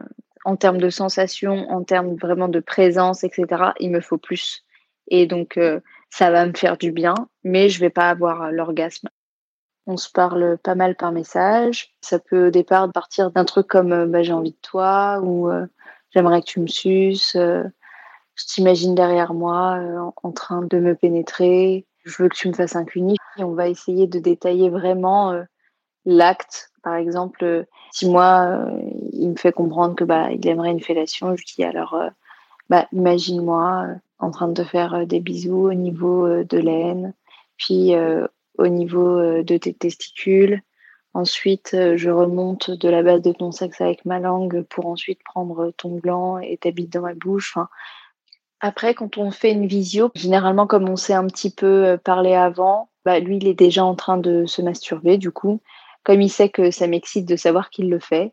en 0.44 0.56
termes 0.56 0.78
de 0.78 0.88
sensations, 0.88 1.68
en 1.68 1.82
termes 1.82 2.14
vraiment 2.14 2.48
de 2.48 2.60
présence, 2.60 3.24
etc. 3.24 3.46
Il 3.80 3.90
me 3.90 4.00
faut 4.00 4.18
plus 4.18 4.64
et 5.08 5.26
donc 5.26 5.58
ça 6.10 6.30
va 6.30 6.46
me 6.46 6.54
faire 6.54 6.76
du 6.76 6.92
bien, 6.92 7.14
mais 7.44 7.68
je 7.68 7.80
vais 7.80 7.90
pas 7.90 8.10
avoir 8.10 8.50
l'orgasme. 8.50 9.08
On 9.86 9.96
se 9.96 10.10
parle 10.10 10.58
pas 10.58 10.74
mal 10.74 10.96
par 10.96 11.12
message. 11.12 11.94
Ça 12.00 12.18
peut 12.18 12.48
au 12.48 12.50
départ 12.50 12.90
partir 12.90 13.30
d'un 13.30 13.44
truc 13.44 13.68
comme 13.68 13.92
euh, 13.92 14.06
bah, 14.06 14.22
j'ai 14.22 14.32
envie 14.32 14.50
de 14.50 14.58
toi 14.60 15.20
ou 15.22 15.48
euh, 15.48 15.66
j'aimerais 16.10 16.40
que 16.40 16.46
tu 16.46 16.60
me 16.60 16.66
suces. 16.66 17.36
Euh, 17.36 17.62
je 18.34 18.44
t'imagine 18.46 18.94
derrière 18.94 19.32
moi 19.32 20.12
en, 20.22 20.32
train 20.32 20.62
de 20.62 20.78
me 20.78 20.94
pénétrer. 20.94 21.86
Je 22.04 22.22
veux 22.22 22.28
que 22.28 22.36
tu 22.36 22.48
me 22.48 22.52
fasses 22.52 22.76
un 22.76 22.84
cuni. 22.84 23.16
on 23.38 23.52
va 23.52 23.68
essayer 23.68 24.06
de 24.06 24.18
détailler 24.18 24.68
vraiment 24.68 25.42
l'acte. 26.04 26.70
Par 26.82 26.96
exemple, 26.96 27.64
si 27.92 28.06
moi 28.06 28.68
il 29.14 29.30
me 29.30 29.36
fait 29.36 29.52
comprendre 29.52 29.94
que 29.94 30.04
bah 30.04 30.30
il 30.32 30.46
aimerait 30.46 30.70
une 30.70 30.82
fellation, 30.82 31.34
je 31.34 31.46
dis 31.46 31.64
alors 31.64 31.98
bah 32.68 32.86
imagine-moi 32.92 33.86
en 34.18 34.30
train 34.30 34.48
de 34.48 34.64
faire 34.64 34.94
euh, 34.94 35.04
des 35.04 35.20
bisous 35.20 35.68
au 35.68 35.74
niveau 35.74 36.26
euh, 36.26 36.44
de 36.44 36.58
l'aine, 36.58 37.14
puis 37.56 37.94
euh, 37.94 38.26
au 38.58 38.68
niveau 38.68 39.42
de 39.42 39.56
tes 39.58 39.74
testicules. 39.74 40.62
Ensuite, 41.12 41.76
je 41.96 42.10
remonte 42.10 42.70
de 42.70 42.88
la 42.88 43.02
base 43.02 43.20
de 43.20 43.32
ton 43.32 43.52
sexe 43.52 43.80
avec 43.82 44.04
ma 44.06 44.18
langue 44.18 44.62
pour 44.62 44.86
ensuite 44.86 45.20
prendre 45.24 45.72
ton 45.76 45.96
gland 45.96 46.38
et 46.38 46.56
t'habiter 46.56 46.98
dans 46.98 47.04
ma 47.04 47.14
bouche. 47.14 47.58
après, 48.60 48.94
quand 48.94 49.18
on 49.18 49.30
fait 49.30 49.52
une 49.52 49.66
visio, 49.66 50.10
généralement, 50.14 50.66
comme 50.66 50.88
on 50.88 50.96
s'est 50.96 51.12
un 51.12 51.26
petit 51.26 51.50
peu 51.50 51.98
parlé 52.02 52.32
avant, 52.34 52.88
bah, 53.04 53.20
lui, 53.20 53.36
il 53.36 53.46
est 53.46 53.54
déjà 53.54 53.84
en 53.84 53.94
train 53.94 54.16
de 54.16 54.46
se 54.46 54.62
masturber, 54.62 55.18
du 55.18 55.30
coup. 55.30 55.60
Comme 56.02 56.22
il 56.22 56.30
sait 56.30 56.48
que 56.48 56.70
ça 56.70 56.86
m'excite 56.86 57.26
de 57.26 57.36
savoir 57.36 57.68
qu'il 57.68 57.90
le 57.90 57.98
fait, 57.98 58.32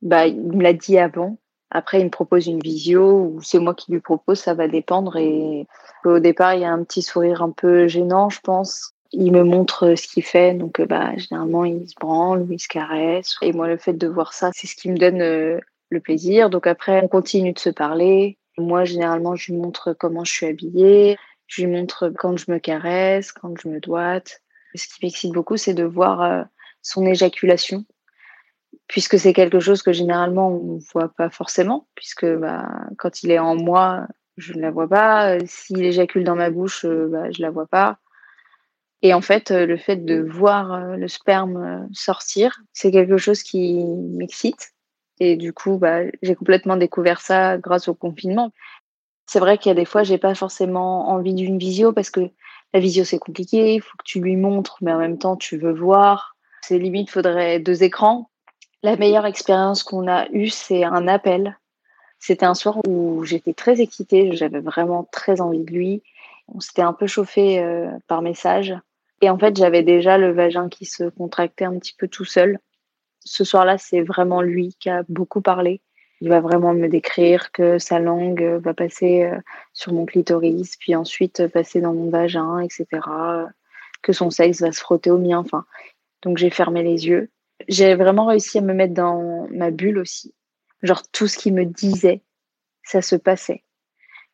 bah, 0.00 0.26
il 0.26 0.40
me 0.40 0.62
l'a 0.62 0.72
dit 0.72 0.98
avant. 0.98 1.38
Après, 1.70 2.00
il 2.00 2.06
me 2.06 2.10
propose 2.10 2.46
une 2.46 2.60
visio 2.60 3.22
ou 3.22 3.40
c'est 3.42 3.60
moi 3.60 3.74
qui 3.74 3.92
lui 3.92 4.00
propose, 4.00 4.40
ça 4.40 4.54
va 4.54 4.66
dépendre. 4.66 5.16
Et 5.16 5.66
au 6.04 6.18
départ, 6.18 6.54
il 6.54 6.62
y 6.62 6.64
a 6.64 6.72
un 6.72 6.82
petit 6.82 7.02
sourire 7.02 7.42
un 7.42 7.50
peu 7.50 7.86
gênant, 7.86 8.28
je 8.28 8.40
pense. 8.40 8.92
Il 9.12 9.32
me 9.32 9.42
montre 9.42 9.94
ce 9.96 10.06
qu'il 10.06 10.24
fait, 10.24 10.54
donc 10.54 10.80
bah, 10.82 11.16
généralement, 11.16 11.64
il 11.64 11.88
se 11.88 11.94
branle 12.00 12.42
ou 12.42 12.52
il 12.52 12.60
se 12.60 12.68
caresse. 12.68 13.36
Et 13.42 13.52
moi, 13.52 13.68
le 13.68 13.76
fait 13.76 13.92
de 13.92 14.06
voir 14.06 14.32
ça, 14.32 14.50
c'est 14.52 14.66
ce 14.66 14.76
qui 14.76 14.90
me 14.90 14.96
donne 14.96 15.20
euh, 15.20 15.58
le 15.90 16.00
plaisir. 16.00 16.50
Donc 16.50 16.66
après, 16.66 17.00
on 17.02 17.08
continue 17.08 17.52
de 17.52 17.58
se 17.58 17.70
parler. 17.70 18.38
Moi, 18.58 18.84
généralement, 18.84 19.36
je 19.36 19.52
lui 19.52 19.58
montre 19.58 19.92
comment 19.92 20.24
je 20.24 20.32
suis 20.32 20.46
habillée. 20.46 21.18
Je 21.46 21.62
lui 21.62 21.72
montre 21.72 22.12
quand 22.16 22.36
je 22.36 22.50
me 22.50 22.58
caresse, 22.58 23.32
quand 23.32 23.54
je 23.60 23.68
me 23.68 23.80
doite. 23.80 24.40
Ce 24.74 24.86
qui 24.86 25.04
m'excite 25.04 25.32
beaucoup, 25.32 25.56
c'est 25.56 25.74
de 25.74 25.84
voir 25.84 26.22
euh, 26.22 26.42
son 26.82 27.04
éjaculation 27.04 27.84
puisque 28.90 29.20
c'est 29.20 29.32
quelque 29.32 29.60
chose 29.60 29.82
que 29.82 29.92
généralement 29.92 30.48
on 30.48 30.74
ne 30.74 30.80
voit 30.92 31.10
pas 31.16 31.30
forcément, 31.30 31.86
puisque 31.94 32.26
bah, 32.26 32.68
quand 32.98 33.22
il 33.22 33.30
est 33.30 33.38
en 33.38 33.54
moi, 33.54 34.08
je 34.36 34.52
ne 34.52 34.60
la 34.60 34.72
vois 34.72 34.88
pas. 34.88 35.38
S'il 35.46 35.84
éjacule 35.84 36.24
dans 36.24 36.34
ma 36.34 36.50
bouche, 36.50 36.84
euh, 36.84 37.06
bah, 37.06 37.30
je 37.30 37.40
ne 37.40 37.46
la 37.46 37.52
vois 37.52 37.68
pas. 37.68 37.98
Et 39.02 39.14
en 39.14 39.20
fait, 39.20 39.52
euh, 39.52 39.64
le 39.64 39.76
fait 39.76 40.04
de 40.04 40.20
voir 40.20 40.72
euh, 40.72 40.96
le 40.96 41.06
sperme 41.06 41.88
sortir, 41.92 42.62
c'est 42.72 42.90
quelque 42.90 43.16
chose 43.16 43.44
qui 43.44 43.84
m'excite. 43.84 44.70
Et 45.20 45.36
du 45.36 45.52
coup, 45.52 45.78
bah, 45.78 46.00
j'ai 46.22 46.34
complètement 46.34 46.76
découvert 46.76 47.20
ça 47.20 47.58
grâce 47.58 47.86
au 47.86 47.94
confinement. 47.94 48.50
C'est 49.26 49.38
vrai 49.38 49.56
qu'il 49.56 49.70
y 49.70 49.72
a 49.72 49.76
des 49.76 49.84
fois, 49.84 50.02
j'ai 50.02 50.18
pas 50.18 50.34
forcément 50.34 51.10
envie 51.10 51.34
d'une 51.34 51.58
visio 51.58 51.92
parce 51.92 52.10
que 52.10 52.28
la 52.74 52.80
visio 52.80 53.04
c'est 53.04 53.20
compliqué, 53.20 53.74
il 53.74 53.82
faut 53.82 53.96
que 53.98 54.04
tu 54.04 54.20
lui 54.20 54.34
montres, 54.34 54.78
mais 54.80 54.92
en 54.92 54.98
même 54.98 55.18
temps 55.18 55.36
tu 55.36 55.58
veux 55.58 55.72
voir. 55.72 56.34
C'est 56.62 56.78
limite, 56.78 57.10
faudrait 57.10 57.60
deux 57.60 57.84
écrans 57.84 58.30
la 58.82 58.96
meilleure 58.96 59.26
expérience 59.26 59.82
qu'on 59.82 60.08
a 60.08 60.28
eue, 60.30 60.48
c'est 60.48 60.84
un 60.84 61.06
appel. 61.06 61.58
C'était 62.18 62.46
un 62.46 62.54
soir 62.54 62.78
où 62.86 63.24
j'étais 63.24 63.54
très 63.54 63.80
excitée, 63.80 64.34
j'avais 64.36 64.60
vraiment 64.60 65.08
très 65.10 65.40
envie 65.40 65.64
de 65.64 65.70
lui. 65.70 66.02
On 66.48 66.60
s'était 66.60 66.82
un 66.82 66.92
peu 66.92 67.06
chauffé 67.06 67.60
euh, 67.60 67.90
par 68.08 68.22
message. 68.22 68.74
Et 69.20 69.30
en 69.30 69.38
fait, 69.38 69.56
j'avais 69.56 69.82
déjà 69.82 70.18
le 70.18 70.32
vagin 70.32 70.68
qui 70.68 70.86
se 70.86 71.04
contractait 71.04 71.64
un 71.64 71.78
petit 71.78 71.94
peu 71.96 72.08
tout 72.08 72.24
seul. 72.24 72.58
Ce 73.20 73.44
soir-là, 73.44 73.76
c'est 73.78 74.00
vraiment 74.00 74.40
lui 74.40 74.74
qui 74.80 74.88
a 74.88 75.02
beaucoup 75.08 75.42
parlé. 75.42 75.80
Il 76.22 76.28
va 76.28 76.40
vraiment 76.40 76.74
me 76.74 76.88
décrire 76.88 77.52
que 77.52 77.78
sa 77.78 77.98
langue 77.98 78.42
va 78.62 78.74
passer 78.74 79.24
euh, 79.24 79.38
sur 79.74 79.92
mon 79.92 80.06
clitoris, 80.06 80.76
puis 80.76 80.94
ensuite 80.94 81.46
passer 81.48 81.80
dans 81.80 81.94
mon 81.94 82.10
vagin, 82.10 82.60
etc. 82.60 82.86
Que 84.02 84.12
son 84.12 84.30
sexe 84.30 84.60
va 84.60 84.72
se 84.72 84.80
frotter 84.80 85.10
au 85.10 85.18
mien. 85.18 85.38
Enfin, 85.38 85.64
donc 86.22 86.38
j'ai 86.38 86.50
fermé 86.50 86.82
les 86.82 87.06
yeux 87.06 87.30
J'ai 87.68 87.94
vraiment 87.94 88.26
réussi 88.26 88.58
à 88.58 88.62
me 88.62 88.74
mettre 88.74 88.94
dans 88.94 89.46
ma 89.50 89.70
bulle 89.70 89.98
aussi. 89.98 90.34
Genre 90.82 91.02
tout 91.12 91.26
ce 91.26 91.36
qui 91.36 91.52
me 91.52 91.64
disait, 91.64 92.22
ça 92.82 93.02
se 93.02 93.16
passait. 93.16 93.64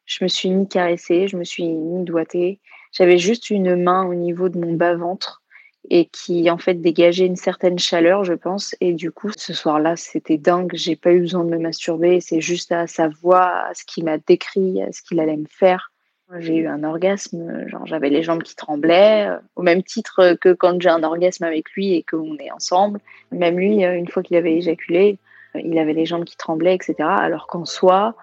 Je 0.04 0.22
me 0.22 0.28
suis 0.28 0.50
ni 0.50 0.68
caressée, 0.68 1.26
je 1.26 1.36
me 1.36 1.44
suis 1.44 1.64
ni 1.64 2.04
doigtée. 2.04 2.60
J'avais 2.92 3.18
juste 3.18 3.50
une 3.50 3.82
main 3.82 4.06
au 4.06 4.14
niveau 4.14 4.48
de 4.48 4.58
mon 4.58 4.74
bas-ventre 4.74 5.42
et 5.90 6.06
qui 6.06 6.50
en 6.50 6.58
fait 6.58 6.74
dégageait 6.74 7.26
une 7.26 7.36
certaine 7.36 7.78
chaleur, 7.78 8.24
je 8.24 8.34
pense. 8.34 8.74
Et 8.80 8.92
du 8.92 9.10
coup, 9.10 9.30
ce 9.36 9.52
soir-là, 9.52 9.96
c'était 9.96 10.38
dingue. 10.38 10.70
J'ai 10.74 10.96
pas 10.96 11.12
eu 11.12 11.20
besoin 11.20 11.44
de 11.44 11.50
me 11.50 11.58
masturber. 11.58 12.20
C'est 12.20 12.40
juste 12.40 12.72
à 12.72 12.86
sa 12.86 13.08
voix, 13.08 13.66
à 13.66 13.74
ce 13.74 13.84
qu'il 13.84 14.04
m'a 14.04 14.18
décrit, 14.18 14.82
à 14.82 14.92
ce 14.92 15.02
qu'il 15.02 15.20
allait 15.20 15.36
me 15.36 15.48
faire. 15.48 15.92
J'ai 16.40 16.56
eu 16.56 16.66
un 16.66 16.82
orgasme, 16.82 17.68
genre 17.68 17.86
j'avais 17.86 18.10
les 18.10 18.24
jambes 18.24 18.42
qui 18.42 18.56
tremblaient, 18.56 19.28
euh, 19.28 19.38
au 19.54 19.62
même 19.62 19.82
titre 19.84 20.36
que 20.40 20.52
quand 20.52 20.80
j'ai 20.80 20.88
un 20.88 21.04
orgasme 21.04 21.44
avec 21.44 21.70
lui 21.72 21.94
et 21.94 22.02
qu'on 22.02 22.36
est 22.38 22.50
ensemble. 22.50 23.00
Même 23.30 23.56
lui, 23.56 23.84
euh, 23.84 23.94
une 23.96 24.08
fois 24.08 24.24
qu'il 24.24 24.36
avait 24.36 24.56
éjaculé, 24.56 25.18
euh, 25.54 25.60
il 25.64 25.78
avait 25.78 25.92
les 25.92 26.04
jambes 26.04 26.24
qui 26.24 26.36
tremblaient, 26.36 26.74
etc. 26.74 26.94
Alors 27.00 27.46
qu'en 27.46 27.64
soi, 27.64 28.16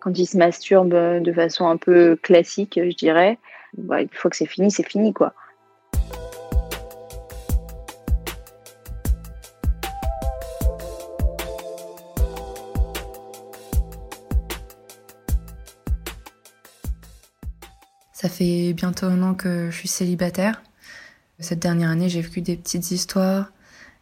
quand 0.00 0.18
il 0.18 0.26
se 0.26 0.38
masturbe 0.38 0.94
de 0.94 1.32
façon 1.32 1.66
un 1.68 1.76
peu 1.76 2.16
classique, 2.16 2.80
je 2.82 2.96
dirais, 2.96 3.38
bah, 3.76 4.00
une 4.00 4.08
fois 4.08 4.30
que 4.30 4.36
c'est 4.36 4.46
fini, 4.46 4.70
c'est 4.70 4.88
fini, 4.88 5.12
quoi. 5.12 5.34
Ça 18.22 18.28
fait 18.28 18.72
bientôt 18.72 19.06
un 19.06 19.20
an 19.24 19.34
que 19.34 19.68
je 19.72 19.76
suis 19.76 19.88
célibataire. 19.88 20.62
Cette 21.40 21.58
dernière 21.58 21.90
année, 21.90 22.08
j'ai 22.08 22.20
vécu 22.20 22.40
des 22.40 22.54
petites 22.54 22.92
histoires, 22.92 23.50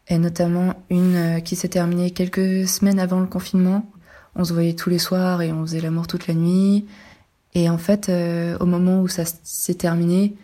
et 0.08 0.18
notamment 0.18 0.74
une 0.90 1.16
euh, 1.16 1.40
qui 1.40 1.56
s'est 1.56 1.68
terminée 1.68 2.10
quelques 2.10 2.68
semaines 2.68 3.00
avant 3.00 3.20
le 3.20 3.26
confinement. 3.26 3.90
On 4.36 4.44
se 4.44 4.52
voyait 4.52 4.74
tous 4.74 4.90
les 4.90 4.98
soirs 4.98 5.40
et 5.40 5.52
on 5.52 5.62
faisait 5.62 5.80
l'amour 5.80 6.06
toute 6.06 6.26
la 6.26 6.34
nuit. 6.34 6.84
Et 7.54 7.70
en 7.70 7.78
fait, 7.78 8.10
euh, 8.10 8.58
au 8.60 8.66
moment 8.66 9.00
où 9.00 9.08
ça 9.08 9.22
s'est 9.42 9.72
terminé, 9.72 10.36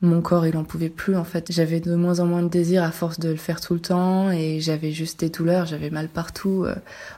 mon 0.00 0.22
corps, 0.22 0.48
il 0.48 0.56
en 0.56 0.64
pouvait 0.64 0.88
plus. 0.88 1.14
En 1.14 1.22
fait, 1.22 1.52
j'avais 1.52 1.78
de 1.78 1.94
moins 1.94 2.18
en 2.18 2.26
moins 2.26 2.42
de 2.42 2.48
désir 2.48 2.82
à 2.82 2.90
force 2.90 3.20
de 3.20 3.28
le 3.28 3.36
faire 3.36 3.60
tout 3.60 3.74
le 3.74 3.80
temps, 3.80 4.32
et 4.32 4.58
j'avais 4.58 4.90
juste 4.90 5.20
des 5.20 5.28
douleurs. 5.28 5.66
J'avais 5.66 5.90
mal 5.90 6.08
partout, 6.08 6.64
euh, 6.66 6.74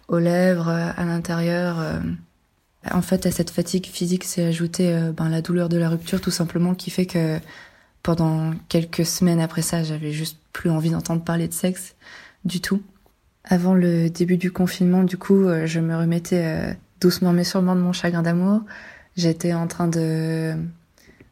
aux 0.09 0.19
lèvres, 0.19 0.69
à 0.69 1.05
l'intérieur. 1.07 1.79
En 2.91 3.03
fait, 3.03 3.27
à 3.27 3.31
cette 3.31 3.51
fatigue 3.51 3.87
physique 3.87 4.25
s'est 4.25 4.45
ajoutée 4.45 4.93
euh, 4.93 5.13
ben, 5.13 5.29
la 5.29 5.41
douleur 5.41 5.69
de 5.69 5.77
la 5.77 5.89
rupture, 5.89 6.21
tout 6.21 6.33
simplement, 6.33 6.75
qui 6.75 6.91
fait 6.91 7.07
que 7.07 7.39
pendant 8.03 8.53
quelques 8.69 9.07
semaines 9.07 9.41
après 9.41 9.63
ça, 9.63 9.85
j'avais 9.85 10.11
juste 10.11 10.39
plus 10.53 10.71
envie 10.71 10.91
d'entendre 10.91 11.23
parler 11.23 11.47
de 11.47 11.53
sexe 11.53 11.95
du 12.45 12.61
tout. 12.61 12.83
Avant 13.45 13.75
le 13.75 14.11
début 14.11 14.37
du 14.37 14.51
confinement, 14.51 15.05
du 15.05 15.17
coup, 15.17 15.45
euh, 15.45 15.67
je 15.67 15.79
me 15.79 15.97
remettais 15.97 16.45
euh, 16.45 16.75
doucement 17.01 17.33
mais 17.33 17.45
sûrement 17.45 17.77
de 17.77 17.81
mon 17.81 17.93
chagrin 17.93 18.23
d'amour. 18.23 18.63
J'étais 19.17 19.53
en 19.53 19.69
train 19.69 19.87
de 19.87 20.55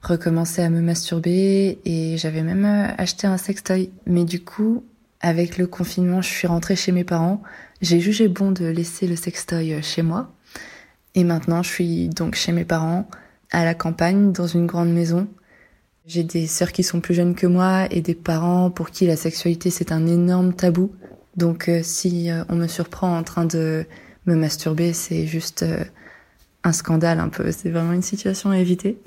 recommencer 0.02 0.62
à 0.62 0.71
me 0.71 0.80
masturber 0.80 1.78
et 1.85 2.16
j'avais 2.16 2.42
même 2.42 2.95
acheté 2.97 3.26
un 3.26 3.37
sextoy. 3.37 3.90
Mais 4.07 4.25
du 4.25 4.42
coup, 4.42 4.85
avec 5.21 5.59
le 5.59 5.66
confinement, 5.66 6.23
je 6.23 6.28
suis 6.28 6.47
rentrée 6.47 6.76
chez 6.76 6.92
mes 6.92 7.04
parents. 7.04 7.42
J'ai 7.80 8.00
jugé 8.00 8.28
bon 8.28 8.52
de 8.52 8.66
laisser 8.66 9.07
le 9.07 9.16
sextoy 9.16 9.83
chez 9.83 10.02
moi 10.02 10.30
et 11.14 11.25
maintenant, 11.25 11.62
je 11.62 11.71
suis 11.71 12.09
donc 12.09 12.35
chez 12.35 12.52
mes 12.52 12.64
parents, 12.64 13.09
à 13.50 13.64
la 13.64 13.75
campagne, 13.75 14.33
dans 14.33 14.47
une 14.47 14.67
grande 14.67 14.93
maison. 14.93 15.29
J'ai 16.07 16.23
des 16.23 16.47
sœurs 16.47 16.73
qui 16.73 16.83
sont 16.83 17.00
plus 17.00 17.14
jeunes 17.14 17.35
que 17.35 17.47
moi 17.47 17.87
et 17.90 18.00
des 18.00 18.14
parents 18.14 18.71
pour 18.71 18.90
qui 18.90 19.07
la 19.07 19.17
sexualité 19.17 19.71
c'est 19.71 19.93
un 19.93 20.07
énorme 20.07 20.55
tabou. 20.55 20.93
Donc 21.37 21.69
euh, 21.69 21.81
si 21.83 22.31
euh, 22.31 22.43
on 22.49 22.57
me 22.57 22.67
surprend 22.67 23.17
en 23.17 23.23
train 23.23 23.45
de 23.45 23.85
me 24.26 24.35
masturber, 24.35 24.93
c'est 24.93 25.26
juste 25.26 25.62
euh, 25.62 25.85
un 26.64 26.73
scandale 26.73 27.21
un 27.21 27.29
peu. 27.29 27.52
C'est 27.52 27.71
vraiment 27.71 27.93
une 27.93 28.02
situation 28.02 28.50
à 28.50 28.59
éviter. 28.59 28.99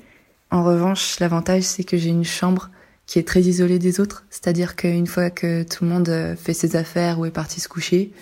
En 0.50 0.62
revanche, 0.62 1.18
l'avantage 1.20 1.64
c'est 1.64 1.84
que 1.84 1.96
j'ai 1.96 2.10
une 2.10 2.24
chambre 2.24 2.70
qui 3.06 3.18
est 3.18 3.28
très 3.28 3.42
isolée 3.42 3.78
des 3.78 4.00
autres. 4.00 4.24
C'est-à-dire 4.30 4.76
qu'une 4.76 5.06
fois 5.06 5.30
que 5.30 5.62
tout 5.62 5.84
le 5.84 5.90
monde 5.90 6.36
fait 6.38 6.54
ses 6.54 6.76
affaires 6.76 7.18
ou 7.18 7.26
est 7.26 7.30
parti 7.30 7.60
se 7.60 7.68
coucher 7.68 8.12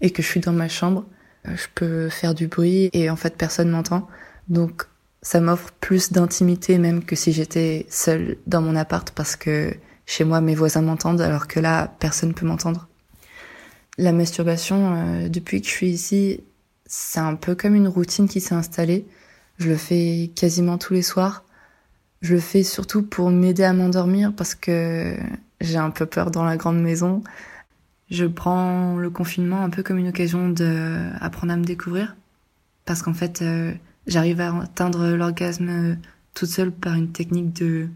et 0.00 0.10
que 0.10 0.20
je 0.20 0.26
suis 0.26 0.40
dans 0.40 0.52
ma 0.52 0.68
chambre, 0.68 1.06
je 1.44 1.66
peux 1.74 2.08
faire 2.08 2.34
du 2.34 2.46
bruit 2.48 2.90
et 2.92 3.10
en 3.10 3.16
fait 3.16 3.36
personne 3.36 3.70
m'entend. 3.70 4.08
Donc 4.48 4.84
ça 5.22 5.40
m'offre 5.40 5.72
plus 5.80 6.12
d'intimité 6.12 6.78
même 6.78 7.04
que 7.04 7.16
si 7.16 7.32
j'étais 7.32 7.86
seule 7.88 8.36
dans 8.46 8.60
mon 8.60 8.76
appart 8.76 9.10
parce 9.12 9.36
que 9.36 9.74
chez 10.06 10.24
moi 10.24 10.40
mes 10.40 10.54
voisins 10.54 10.82
m'entendent 10.82 11.20
alors 11.20 11.46
que 11.46 11.60
là 11.60 11.94
personne 11.98 12.34
peut 12.34 12.46
m'entendre. 12.46 12.88
La 13.98 14.12
masturbation 14.12 14.94
euh, 14.96 15.28
depuis 15.28 15.60
que 15.60 15.68
je 15.68 15.72
suis 15.72 15.90
ici, 15.90 16.40
c'est 16.86 17.20
un 17.20 17.34
peu 17.34 17.54
comme 17.54 17.74
une 17.74 17.88
routine 17.88 18.28
qui 18.28 18.40
s'est 18.40 18.54
installée. 18.54 19.06
Je 19.58 19.68
le 19.68 19.76
fais 19.76 20.30
quasiment 20.34 20.78
tous 20.78 20.94
les 20.94 21.02
soirs. 21.02 21.44
Je 22.22 22.34
le 22.34 22.40
fais 22.40 22.62
surtout 22.62 23.02
pour 23.02 23.30
m'aider 23.30 23.64
à 23.64 23.72
m'endormir 23.72 24.32
parce 24.34 24.54
que 24.54 25.16
j'ai 25.60 25.76
un 25.76 25.90
peu 25.90 26.06
peur 26.06 26.30
dans 26.30 26.44
la 26.44 26.56
grande 26.56 26.80
maison. 26.80 27.22
Je 28.10 28.26
prends 28.26 28.96
le 28.96 29.10
confinement 29.10 29.62
un 29.62 29.70
peu 29.70 29.82
comme 29.82 29.98
une 29.98 30.08
occasion 30.08 30.48
d'apprendre 30.48 31.52
à 31.52 31.56
me 31.56 31.64
découvrir. 31.64 32.16
Parce 32.84 33.02
qu'en 33.02 33.14
fait, 33.14 33.42
euh, 33.42 33.72
j'arrive 34.06 34.40
à 34.40 34.54
atteindre 34.62 35.10
l'orgasme 35.10 35.68
euh, 35.68 35.94
toute 36.34 36.48
seule 36.48 36.72
par 36.72 36.94
une 36.94 37.12
technique 37.12 37.52
de 37.52 37.88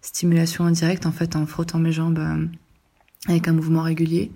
stimulation 0.00 0.64
indirecte, 0.66 1.06
en 1.06 1.12
fait, 1.12 1.34
en 1.34 1.46
frottant 1.46 1.78
mes 1.78 1.92
jambes 1.92 2.18
euh, 2.18 2.46
avec 3.28 3.48
un 3.48 3.52
mouvement 3.52 3.82
régulier. 3.82 4.32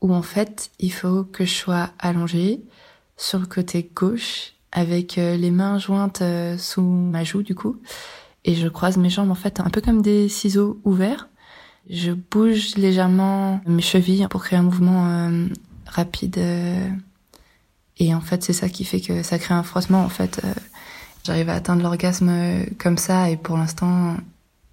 Où 0.00 0.14
en 0.14 0.22
fait, 0.22 0.70
il 0.78 0.92
faut 0.92 1.24
que 1.24 1.44
je 1.44 1.52
sois 1.52 1.90
allongée 1.98 2.62
sur 3.16 3.38
le 3.38 3.46
côté 3.46 3.90
gauche 3.94 4.54
avec 4.72 5.16
les 5.16 5.50
mains 5.50 5.78
jointes 5.78 6.22
sous 6.56 6.82
ma 6.82 7.24
joue 7.24 7.42
du 7.42 7.54
coup 7.54 7.76
et 8.44 8.54
je 8.54 8.68
croise 8.68 8.96
mes 8.96 9.10
jambes 9.10 9.30
en 9.30 9.36
fait 9.36 9.60
un 9.60 9.70
peu 9.70 9.80
comme 9.80 10.02
des 10.02 10.28
ciseaux 10.28 10.80
ouverts 10.84 11.28
je 11.88 12.12
bouge 12.12 12.76
légèrement 12.76 13.60
mes 13.66 13.82
chevilles 13.82 14.26
pour 14.30 14.42
créer 14.44 14.58
un 14.58 14.62
mouvement 14.62 15.08
euh, 15.08 15.46
rapide. 15.86 16.38
Euh, 16.38 16.88
et 17.98 18.14
en 18.14 18.20
fait, 18.20 18.42
c'est 18.42 18.52
ça 18.52 18.68
qui 18.68 18.84
fait 18.84 19.00
que 19.00 19.22
ça 19.22 19.38
crée 19.38 19.54
un 19.54 19.62
frottement. 19.62 20.04
En 20.04 20.08
fait, 20.08 20.40
euh, 20.44 20.52
j'arrive 21.24 21.48
à 21.48 21.54
atteindre 21.54 21.82
l'orgasme 21.82 22.32
comme 22.78 22.98
ça 22.98 23.30
et 23.30 23.36
pour 23.36 23.56
l'instant 23.56 24.16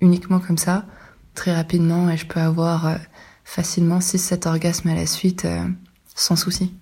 uniquement 0.01 0.39
comme 0.39 0.57
ça, 0.57 0.85
très 1.33 1.53
rapidement. 1.53 2.09
Et 2.09 2.17
je 2.17 2.25
peux 2.25 2.39
avoir 2.39 2.97
facilement 3.43 3.99
6-7 3.99 4.47
orgasmes 4.47 4.89
à 4.89 4.95
la 4.95 5.05
suite 5.05 5.47
sans 6.15 6.35
souci. 6.35 6.73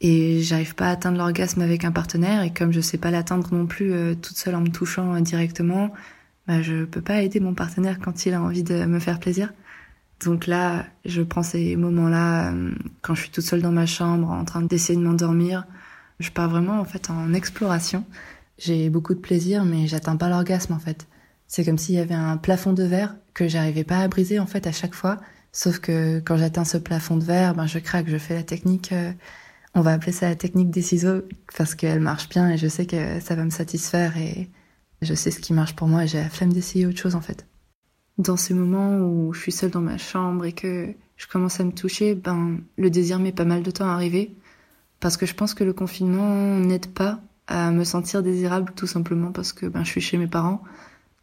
Et 0.00 0.42
j'arrive 0.42 0.74
pas 0.74 0.88
à 0.88 0.90
atteindre 0.90 1.18
l'orgasme 1.18 1.62
avec 1.62 1.84
un 1.84 1.92
partenaire 1.92 2.42
et 2.42 2.52
comme 2.52 2.72
je 2.72 2.80
sais 2.80 2.98
pas 2.98 3.12
l'atteindre 3.12 3.54
non 3.54 3.66
plus 3.66 4.16
toute 4.20 4.36
seule 4.36 4.56
en 4.56 4.60
me 4.60 4.68
touchant 4.70 5.20
directement, 5.20 5.92
bah, 6.46 6.62
je 6.62 6.84
peux 6.84 7.02
pas 7.02 7.22
aider 7.22 7.40
mon 7.40 7.54
partenaire 7.54 7.98
quand 8.00 8.26
il 8.26 8.34
a 8.34 8.42
envie 8.42 8.62
de 8.62 8.84
me 8.84 8.98
faire 8.98 9.20
plaisir. 9.20 9.52
Donc 10.24 10.46
là, 10.46 10.86
je 11.04 11.22
prends 11.22 11.42
ces 11.42 11.76
moments-là 11.76 12.52
euh, 12.52 12.72
quand 13.00 13.14
je 13.14 13.22
suis 13.22 13.30
toute 13.30 13.44
seule 13.44 13.62
dans 13.62 13.72
ma 13.72 13.86
chambre 13.86 14.30
en 14.30 14.44
train 14.44 14.62
d'essayer 14.62 14.98
de 14.98 15.04
m'endormir. 15.04 15.66
Je 16.20 16.30
pars 16.30 16.48
vraiment 16.48 16.80
en 16.80 16.84
fait 16.84 17.10
en 17.10 17.34
exploration. 17.34 18.04
J'ai 18.58 18.90
beaucoup 18.90 19.14
de 19.14 19.20
plaisir, 19.20 19.64
mais 19.64 19.86
j'atteins 19.86 20.16
pas 20.16 20.28
l'orgasme 20.28 20.72
en 20.72 20.78
fait. 20.78 21.06
C'est 21.48 21.64
comme 21.64 21.78
s'il 21.78 21.96
y 21.96 21.98
avait 21.98 22.14
un 22.14 22.36
plafond 22.36 22.72
de 22.72 22.84
verre 22.84 23.16
que 23.34 23.48
j'arrivais 23.48 23.84
pas 23.84 23.98
à 23.98 24.08
briser 24.08 24.38
en 24.38 24.46
fait 24.46 24.66
à 24.66 24.72
chaque 24.72 24.94
fois. 24.94 25.18
Sauf 25.52 25.80
que 25.80 26.20
quand 26.20 26.36
j'atteins 26.36 26.64
ce 26.64 26.78
plafond 26.78 27.16
de 27.16 27.24
verre, 27.24 27.54
ben 27.54 27.66
je 27.66 27.78
craque, 27.78 28.08
je 28.08 28.18
fais 28.18 28.34
la 28.34 28.42
technique. 28.42 28.92
Euh, 28.92 29.12
on 29.74 29.80
va 29.80 29.92
appeler 29.92 30.12
ça 30.12 30.28
la 30.28 30.36
technique 30.36 30.70
des 30.70 30.82
ciseaux 30.82 31.22
parce 31.56 31.74
qu'elle 31.74 32.00
marche 32.00 32.28
bien 32.28 32.50
et 32.50 32.58
je 32.58 32.68
sais 32.68 32.86
que 32.86 33.20
ça 33.20 33.34
va 33.34 33.44
me 33.44 33.50
satisfaire 33.50 34.16
et 34.16 34.48
je 35.02 35.14
sais 35.14 35.30
ce 35.30 35.40
qui 35.40 35.52
marche 35.52 35.74
pour 35.74 35.88
moi 35.88 36.04
et 36.04 36.08
j'ai 36.08 36.18
la 36.18 36.30
flemme 36.30 36.52
d'essayer 36.52 36.86
autre 36.86 36.98
chose 36.98 37.14
en 37.14 37.20
fait. 37.20 37.46
Dans 38.18 38.36
ces 38.36 38.54
moments 38.54 38.98
où 38.98 39.32
je 39.32 39.40
suis 39.40 39.52
seule 39.52 39.70
dans 39.70 39.80
ma 39.80 39.98
chambre 39.98 40.44
et 40.44 40.52
que 40.52 40.94
je 41.16 41.26
commence 41.26 41.60
à 41.60 41.64
me 41.64 41.72
toucher, 41.72 42.14
ben 42.14 42.58
le 42.76 42.90
désir 42.90 43.18
met 43.18 43.32
pas 43.32 43.44
mal 43.44 43.62
de 43.62 43.70
temps 43.70 43.88
à 43.88 43.92
arriver 43.92 44.36
parce 45.00 45.16
que 45.16 45.26
je 45.26 45.34
pense 45.34 45.54
que 45.54 45.64
le 45.64 45.72
confinement 45.72 46.58
n'aide 46.58 46.86
pas 46.86 47.20
à 47.48 47.70
me 47.70 47.84
sentir 47.84 48.22
désirable 48.22 48.72
tout 48.76 48.86
simplement 48.86 49.32
parce 49.32 49.52
que 49.52 49.66
ben 49.66 49.84
je 49.84 49.90
suis 49.90 50.00
chez 50.00 50.16
mes 50.16 50.28
parents. 50.28 50.62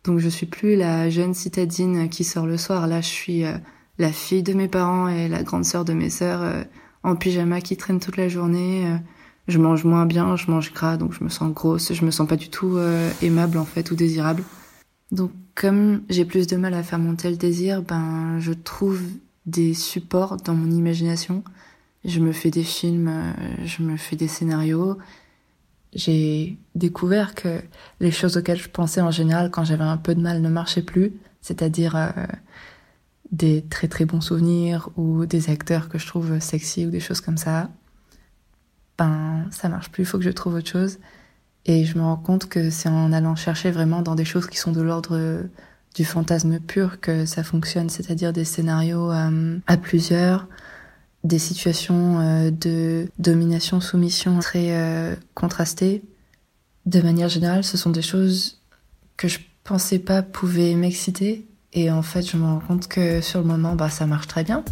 Donc 0.03 0.19
je 0.19 0.29
suis 0.29 0.45
plus 0.45 0.75
la 0.75 1.09
jeune 1.09 1.33
citadine 1.33 2.09
qui 2.09 2.23
sort 2.23 2.45
le 2.45 2.57
soir, 2.57 2.87
là 2.87 3.01
je 3.01 3.07
suis 3.07 3.45
euh, 3.45 3.57
la 3.97 4.11
fille 4.11 4.43
de 4.43 4.53
mes 4.53 4.67
parents 4.67 5.07
et 5.07 5.27
la 5.27 5.43
grande 5.43 5.65
sœur 5.65 5.85
de 5.85 5.93
mes 5.93 6.09
sœurs 6.09 6.41
euh, 6.41 6.63
en 7.03 7.15
pyjama 7.15 7.61
qui 7.61 7.77
traîne 7.77 7.99
toute 7.99 8.17
la 8.17 8.29
journée. 8.29 8.85
Euh, 8.87 8.97
je 9.49 9.57
mange 9.57 9.83
moins 9.83 10.05
bien, 10.05 10.35
je 10.35 10.49
mange 10.49 10.71
gras, 10.73 10.97
donc 10.97 11.13
je 11.13 11.23
me 11.23 11.29
sens 11.29 11.51
grosse, 11.53 11.93
je 11.93 12.05
me 12.05 12.11
sens 12.11 12.27
pas 12.27 12.35
du 12.35 12.49
tout 12.49 12.77
euh, 12.77 13.09
aimable 13.21 13.57
en 13.57 13.65
fait 13.65 13.91
ou 13.91 13.95
désirable. 13.95 14.43
Donc 15.11 15.31
comme 15.55 16.03
j'ai 16.09 16.25
plus 16.25 16.47
de 16.47 16.55
mal 16.55 16.73
à 16.73 16.83
faire 16.83 16.99
monter 16.99 17.29
le 17.29 17.35
désir, 17.35 17.81
ben 17.81 18.39
je 18.39 18.53
trouve 18.53 19.01
des 19.45 19.73
supports 19.73 20.37
dans 20.37 20.53
mon 20.53 20.71
imagination. 20.71 21.43
Je 22.05 22.19
me 22.19 22.31
fais 22.31 22.51
des 22.51 22.63
films, 22.63 23.07
euh, 23.07 23.33
je 23.65 23.83
me 23.83 23.97
fais 23.97 24.15
des 24.15 24.27
scénarios. 24.27 24.97
J'ai 25.93 26.57
découvert 26.75 27.33
que 27.33 27.61
les 27.99 28.11
choses 28.11 28.37
auxquelles 28.37 28.61
je 28.61 28.69
pensais 28.69 29.01
en 29.01 29.11
général 29.11 29.49
quand 29.49 29.63
j'avais 29.63 29.83
un 29.83 29.97
peu 29.97 30.13
de 30.13 30.21
mal 30.21 30.41
ne 30.41 30.49
marchaient 30.49 30.83
plus, 30.83 31.13
c'est-à-dire 31.41 31.95
euh, 31.95 32.11
des 33.31 33.63
très 33.63 33.87
très 33.87 34.05
bons 34.05 34.21
souvenirs 34.21 34.89
ou 34.95 35.25
des 35.25 35.49
acteurs 35.49 35.89
que 35.89 35.97
je 35.97 36.05
trouve 36.05 36.39
sexy 36.39 36.85
ou 36.85 36.91
des 36.91 36.99
choses 36.99 37.21
comme 37.21 37.37
ça, 37.37 37.69
ben 38.99 39.45
ça 39.49 39.69
marche 39.69 39.89
plus, 39.89 40.03
il 40.03 40.05
faut 40.05 40.19
que 40.19 40.23
je 40.23 40.29
trouve 40.29 40.55
autre 40.55 40.69
chose. 40.69 40.99
Et 41.65 41.85
je 41.85 41.97
me 41.97 42.03
rends 42.03 42.17
compte 42.17 42.47
que 42.47 42.69
c'est 42.69 42.89
en 42.89 43.11
allant 43.11 43.35
chercher 43.35 43.71
vraiment 43.71 44.01
dans 44.01 44.15
des 44.15 44.25
choses 44.25 44.47
qui 44.47 44.57
sont 44.57 44.71
de 44.71 44.81
l'ordre 44.81 45.47
du 45.95 46.05
fantasme 46.05 46.59
pur 46.59 46.99
que 46.99 47.25
ça 47.25 47.43
fonctionne, 47.43 47.89
c'est-à-dire 47.89 48.33
des 48.33 48.45
scénarios 48.45 49.11
euh, 49.11 49.57
à 49.67 49.77
plusieurs, 49.77 50.47
des 51.23 51.39
situations 51.39 52.19
euh, 52.19 52.51
de 52.51 53.09
domination-soumission 53.17 54.39
très 54.39 54.77
euh, 54.77 55.15
contrastées. 55.33 56.03
De 56.85 57.01
manière 57.01 57.29
générale, 57.29 57.63
ce 57.63 57.77
sont 57.77 57.89
des 57.89 58.01
choses 58.01 58.61
que 59.17 59.27
je 59.27 59.39
pensais 59.63 59.99
pas 59.99 60.21
pouvaient 60.21 60.75
m'exciter 60.75 61.45
et 61.73 61.91
en 61.91 62.01
fait, 62.01 62.23
je 62.23 62.37
me 62.37 62.45
rends 62.45 62.59
compte 62.59 62.87
que 62.87 63.21
sur 63.21 63.41
le 63.41 63.45
moment, 63.45 63.75
bah, 63.75 63.89
ça 63.89 64.07
marche 64.07 64.27
très 64.27 64.43
bien. 64.43 64.63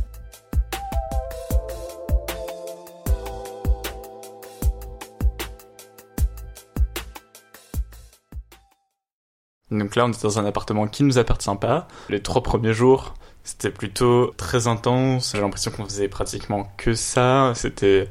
Donc 9.72 9.96
là, 9.96 10.06
on 10.06 10.12
est 10.12 10.24
dans 10.24 10.40
un 10.40 10.46
appartement 10.46 10.88
qui 10.88 11.04
nous 11.04 11.18
appartient 11.18 11.56
pas. 11.60 11.88
Les 12.10 12.22
trois 12.22 12.42
premiers 12.42 12.74
jours, 12.74 13.16
c'était 13.44 13.72
plutôt 13.72 14.34
très 14.38 14.68
intense. 14.68 15.34
J'ai 15.36 15.42
l'impression 15.42 15.72
qu'on 15.72 15.86
faisait 15.86 16.08
pratiquement 16.08 16.72
que 16.78 16.94
ça. 16.94 17.54
C'était 17.56 18.10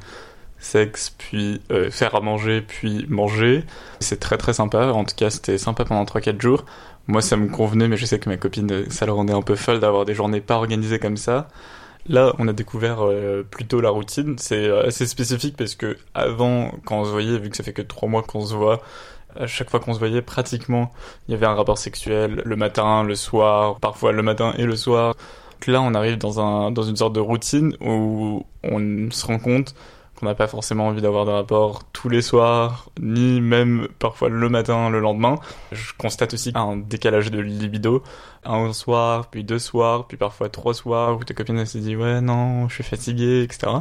sexe, 0.59 1.15
puis 1.17 1.61
euh, 1.71 1.91
faire 1.91 2.15
à 2.15 2.21
manger, 2.21 2.61
puis 2.61 3.07
manger. 3.09 3.65
C'est 4.01 4.21
très 4.21 4.37
très 4.37 4.53
sympa. 4.53 4.89
En 4.89 5.05
tout 5.05 5.15
cas, 5.15 5.31
c'était 5.31 5.59
sympa 5.59 5.85
pendant 5.85 6.05
3-4 6.05 6.41
jours. 6.41 6.65
Moi, 7.07 7.23
ça 7.23 7.37
me 7.37 7.49
convenait, 7.49 7.89
mais 7.89 7.97
je 7.97 8.05
sais 8.05 8.19
que 8.19 8.29
ma 8.29 8.37
copine, 8.37 8.91
ça 8.91 9.07
le 9.07 9.13
rendait 9.13 9.33
un 9.33 9.43
peu 9.43 9.55
folle 9.55 9.81
d'avoir 9.81 10.05
des 10.05 10.15
journées 10.15 10.41
pas 10.41 10.57
organisées 10.57 10.99
comme 10.99 11.17
ça. 11.17 11.49
Là, 12.09 12.35
on 12.39 12.47
a 12.49 12.53
découvert 12.53 13.05
euh, 13.05 13.43
plutôt 13.49 13.81
la 13.81 13.91
routine. 13.91 14.37
C'est 14.39 14.67
euh, 14.67 14.87
assez 14.87 15.07
spécifique 15.07 15.57
parce 15.57 15.75
que 15.75 15.97
avant, 16.15 16.73
quand 16.85 17.01
on 17.01 17.05
se 17.05 17.11
voyait, 17.11 17.39
vu 17.39 17.51
que 17.51 17.57
ça 17.57 17.63
fait 17.63 17.73
que 17.73 17.83
trois 17.83 18.09
mois 18.09 18.23
qu'on 18.23 18.45
se 18.45 18.55
voit, 18.55 18.81
à 19.39 19.47
chaque 19.47 19.71
fois 19.71 19.81
qu'on 19.81 19.95
se 19.95 19.99
voyait, 19.99 20.23
pratiquement, 20.23 20.93
il 21.29 21.33
y 21.33 21.35
avait 21.35 21.47
un 21.47 21.55
rapport 21.55 21.79
sexuel 21.79 22.43
le 22.45 22.57
matin, 22.57 23.03
le 23.05 23.15
soir, 23.15 23.79
parfois 23.81 24.13
le 24.13 24.23
matin 24.23 24.55
et 24.59 24.65
le 24.65 24.77
soir. 24.77 25.15
là, 25.67 25.81
on 25.83 25.95
arrive 25.95 26.19
dans 26.19 26.41
un 26.41 26.71
dans 26.71 26.83
une 26.83 26.97
sorte 26.97 27.15
de 27.15 27.21
routine 27.21 27.77
où 27.81 28.45
on 28.63 29.11
se 29.11 29.27
rend 29.27 29.39
compte 29.39 29.75
qu'on 30.17 30.27
n'a 30.27 30.35
pas 30.35 30.47
forcément 30.47 30.89
envie 30.89 31.03
d'avoir 31.03 31.27
des 31.27 31.33
rapports 31.33 31.83
tous 31.93 32.09
les 32.09 32.23
soirs, 32.23 32.91
ni 33.01 33.41
même 33.41 33.89
parfois 33.99 34.29
le 34.29 34.49
matin, 34.49 34.91
le 34.91 35.01
lendemain. 35.01 35.37
Je 35.73 35.93
constate 35.97 36.35
aussi 36.35 36.53
un 36.55 36.77
décalage 36.77 37.31
de 37.31 37.39
libido. 37.39 38.03
Un 38.49 38.73
soir, 38.73 39.27
puis 39.29 39.43
deux 39.43 39.59
soirs, 39.59 40.07
puis 40.07 40.17
parfois 40.17 40.49
trois 40.49 40.73
soirs, 40.73 41.17
où 41.17 41.25
ta 41.25 41.35
copine 41.35 41.59
elle 41.59 41.67
se 41.67 41.79
dit 41.79 41.97
ouais 41.97 42.21
non, 42.21 42.69
je 42.69 42.75
suis 42.75 42.85
fatigué, 42.85 43.43
etc. 43.43 43.73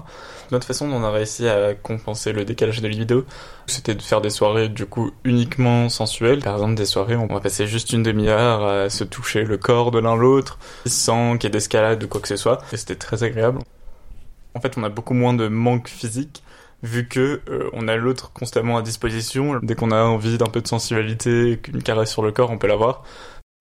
Notre 0.52 0.66
façon 0.66 0.88
dont 0.90 0.96
on 0.96 1.04
a 1.04 1.12
réussi 1.12 1.48
à 1.48 1.76
compenser 1.76 2.34
le 2.34 2.46
décalage 2.46 2.82
de 2.82 2.88
libido, 2.88 3.26
c'était 3.68 3.94
de 3.94 4.02
faire 4.02 4.22
des 4.22 4.32
soirées 4.32 4.70
du 4.70 4.88
coup 4.88 5.12
uniquement 5.24 5.88
sensuelles. 5.90 6.40
Par 6.40 6.56
exemple 6.56 6.76
des 6.76 6.86
soirées 6.86 7.16
où 7.16 7.28
on 7.30 7.34
va 7.34 7.42
passer 7.42 7.68
juste 7.68 7.94
une 7.94 8.02
demi-heure 8.02 8.66
à 8.66 8.90
se 8.90 9.04
toucher 9.04 9.44
le 9.44 9.58
corps 9.58 9.92
de 9.92 10.00
l'un 10.00 10.16
l'autre, 10.16 10.58
sans 10.88 11.38
qu'il 11.38 11.44
y 11.44 11.48
ait 11.48 11.52
d'escalade 11.52 12.04
ou 12.04 12.08
quoi 12.08 12.20
que 12.20 12.28
ce 12.28 12.36
soit. 12.36 12.58
Et 12.74 12.78
c'était 12.78 12.96
très 12.96 13.24
agréable 13.24 13.60
en 14.56 14.62
fait, 14.62 14.78
on 14.78 14.84
a 14.84 14.90
beaucoup 14.90 15.14
moins 15.14 15.34
de 15.34 15.48
manque 15.48 15.88
physique 15.90 16.42
vu 16.82 17.08
que 17.08 17.42
euh, 17.50 17.70
on 17.74 17.88
a 17.88 17.96
l'autre 17.96 18.32
constamment 18.32 18.78
à 18.78 18.82
disposition. 18.82 19.60
Dès 19.62 19.76
qu'on 19.76 19.92
a 19.92 20.04
envie 20.04 20.38
d'un 20.38 20.48
peu 20.48 20.62
de 20.62 20.68
sensualité, 20.68 21.60
qu'une 21.62 21.84
caresse 21.84 22.12
sur 22.12 22.24
le 22.24 22.32
corps, 22.32 22.52
on 22.52 22.58
peut 22.58 22.68
l'avoir. 22.68 23.04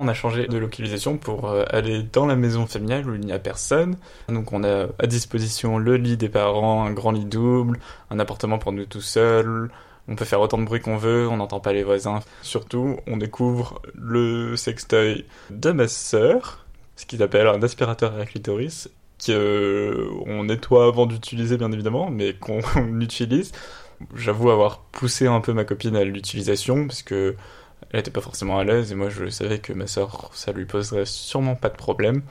On 0.00 0.08
a 0.08 0.14
changé 0.14 0.46
de 0.46 0.58
localisation 0.58 1.16
pour 1.16 1.48
euh, 1.48 1.64
aller 1.70 2.02
dans 2.02 2.26
la 2.26 2.36
maison 2.36 2.66
familiale 2.66 3.08
où 3.08 3.14
il 3.14 3.20
n'y 3.20 3.32
a 3.32 3.38
personne. 3.38 3.96
Donc 4.28 4.52
on 4.52 4.64
a 4.64 4.86
à 4.98 5.06
disposition 5.06 5.78
le 5.78 5.96
lit 5.96 6.16
des 6.16 6.28
parents, 6.28 6.84
un 6.84 6.92
grand 6.92 7.12
lit 7.12 7.24
double, 7.24 7.78
un 8.10 8.18
appartement 8.18 8.58
pour 8.58 8.72
nous 8.72 8.86
tout 8.86 9.00
seuls. 9.00 9.70
On 10.06 10.16
peut 10.16 10.24
faire 10.24 10.40
autant 10.40 10.58
de 10.58 10.64
bruit 10.64 10.80
qu'on 10.80 10.98
veut, 10.98 11.28
on 11.28 11.38
n'entend 11.38 11.60
pas 11.60 11.72
les 11.72 11.82
voisins. 11.82 12.20
Surtout, 12.42 12.98
on 13.06 13.16
découvre 13.16 13.80
le 13.94 14.54
sextoy 14.56 15.24
de 15.50 15.70
ma 15.70 15.88
sœur, 15.88 16.66
ce 16.96 17.06
qu'il 17.06 17.22
appelle 17.22 17.46
un 17.46 17.62
aspirateur 17.62 18.18
à 18.18 18.26
clitoris, 18.26 18.90
qu'on 19.24 20.44
nettoie 20.44 20.86
avant 20.86 21.06
d'utiliser 21.06 21.56
bien 21.56 21.72
évidemment, 21.72 22.10
mais 22.10 22.34
qu'on 22.34 22.60
utilise. 23.00 23.52
J'avoue 24.14 24.50
avoir 24.50 24.80
poussé 24.80 25.26
un 25.26 25.40
peu 25.40 25.52
ma 25.52 25.64
copine 25.64 25.96
à 25.96 26.04
l'utilisation 26.04 26.86
parce 26.86 27.02
que 27.02 27.36
elle 27.90 27.98
n'était 28.00 28.10
pas 28.10 28.20
forcément 28.20 28.58
à 28.58 28.64
l'aise 28.64 28.92
et 28.92 28.94
moi 28.94 29.08
je 29.08 29.28
savais 29.28 29.58
que 29.58 29.72
ma 29.72 29.86
soeur 29.86 30.30
ça 30.34 30.52
lui 30.52 30.64
poserait 30.64 31.06
sûrement 31.06 31.54
pas 31.54 31.68
de 31.68 31.76
problème. 31.76 32.22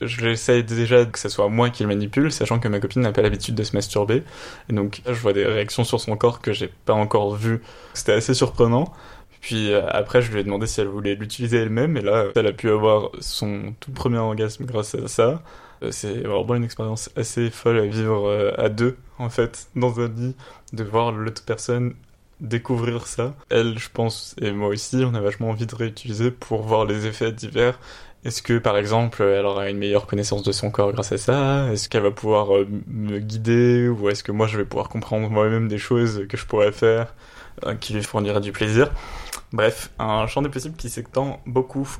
Je 0.00 0.24
l'essaye 0.24 0.62
déjà 0.62 1.04
que 1.06 1.18
ce 1.18 1.28
soit 1.28 1.48
moi 1.48 1.70
qui 1.70 1.82
le 1.82 1.88
manipule, 1.88 2.30
sachant 2.30 2.60
que 2.60 2.68
ma 2.68 2.78
copine 2.78 3.02
n'a 3.02 3.12
pas 3.12 3.22
l'habitude 3.22 3.56
de 3.56 3.64
se 3.64 3.74
masturber. 3.74 4.22
Et 4.68 4.72
donc 4.72 5.02
je 5.06 5.12
vois 5.12 5.32
des 5.32 5.44
réactions 5.44 5.82
sur 5.82 6.00
son 6.00 6.16
corps 6.16 6.40
que 6.40 6.52
j'ai 6.52 6.68
pas 6.68 6.92
encore 6.92 7.34
vues. 7.34 7.60
C'était 7.94 8.12
assez 8.12 8.34
surprenant. 8.34 8.92
Puis 9.40 9.72
euh, 9.72 9.86
après, 9.88 10.22
je 10.22 10.32
lui 10.32 10.40
ai 10.40 10.44
demandé 10.44 10.66
si 10.66 10.80
elle 10.80 10.88
voulait 10.88 11.14
l'utiliser 11.14 11.58
elle-même, 11.58 11.96
et 11.96 12.00
là, 12.00 12.26
elle 12.34 12.46
a 12.46 12.52
pu 12.52 12.70
avoir 12.70 13.10
son 13.20 13.74
tout 13.80 13.92
premier 13.92 14.18
orgasme 14.18 14.64
grâce 14.64 14.94
à 14.94 15.08
ça. 15.08 15.42
Euh, 15.82 15.90
c'est 15.90 16.22
vraiment 16.22 16.54
une 16.54 16.64
expérience 16.64 17.10
assez 17.16 17.50
folle 17.50 17.78
à 17.78 17.86
vivre 17.86 18.28
euh, 18.28 18.52
à 18.58 18.68
deux, 18.68 18.96
en 19.18 19.28
fait, 19.28 19.68
dans 19.76 20.00
un 20.00 20.08
lit, 20.08 20.34
de 20.72 20.84
voir 20.84 21.12
l'autre 21.12 21.42
personne 21.44 21.94
découvrir 22.40 23.06
ça. 23.06 23.34
Elle, 23.50 23.78
je 23.78 23.88
pense, 23.92 24.34
et 24.40 24.52
moi 24.52 24.68
aussi, 24.68 25.02
on 25.04 25.14
a 25.14 25.20
vachement 25.20 25.50
envie 25.50 25.66
de 25.66 25.74
réutiliser 25.74 26.30
pour 26.30 26.62
voir 26.62 26.84
les 26.84 27.06
effets 27.06 27.32
divers. 27.32 27.78
Est-ce 28.24 28.42
que, 28.42 28.58
par 28.58 28.76
exemple, 28.76 29.22
elle 29.22 29.46
aura 29.46 29.70
une 29.70 29.78
meilleure 29.78 30.06
connaissance 30.06 30.42
de 30.42 30.52
son 30.52 30.70
corps 30.70 30.92
grâce 30.92 31.12
à 31.12 31.18
ça? 31.18 31.68
Est-ce 31.72 31.88
qu'elle 31.88 32.02
va 32.02 32.10
pouvoir 32.10 32.48
me 32.88 33.18
guider? 33.18 33.88
Ou 33.88 34.08
est-ce 34.08 34.22
que 34.24 34.32
moi, 34.32 34.46
je 34.46 34.56
vais 34.58 34.64
pouvoir 34.64 34.88
comprendre 34.88 35.30
moi-même 35.30 35.68
des 35.68 35.78
choses 35.78 36.26
que 36.28 36.36
je 36.36 36.44
pourrais 36.46 36.72
faire 36.72 37.14
qui 37.80 37.92
lui 37.92 38.02
fourniraient 38.02 38.40
du 38.40 38.52
plaisir? 38.52 38.90
Bref, 39.52 39.90
un 39.98 40.26
champ 40.26 40.42
des 40.42 40.48
possibles 40.48 40.76
qui 40.76 40.90
s'étend 40.90 41.40
beaucoup. 41.46 41.98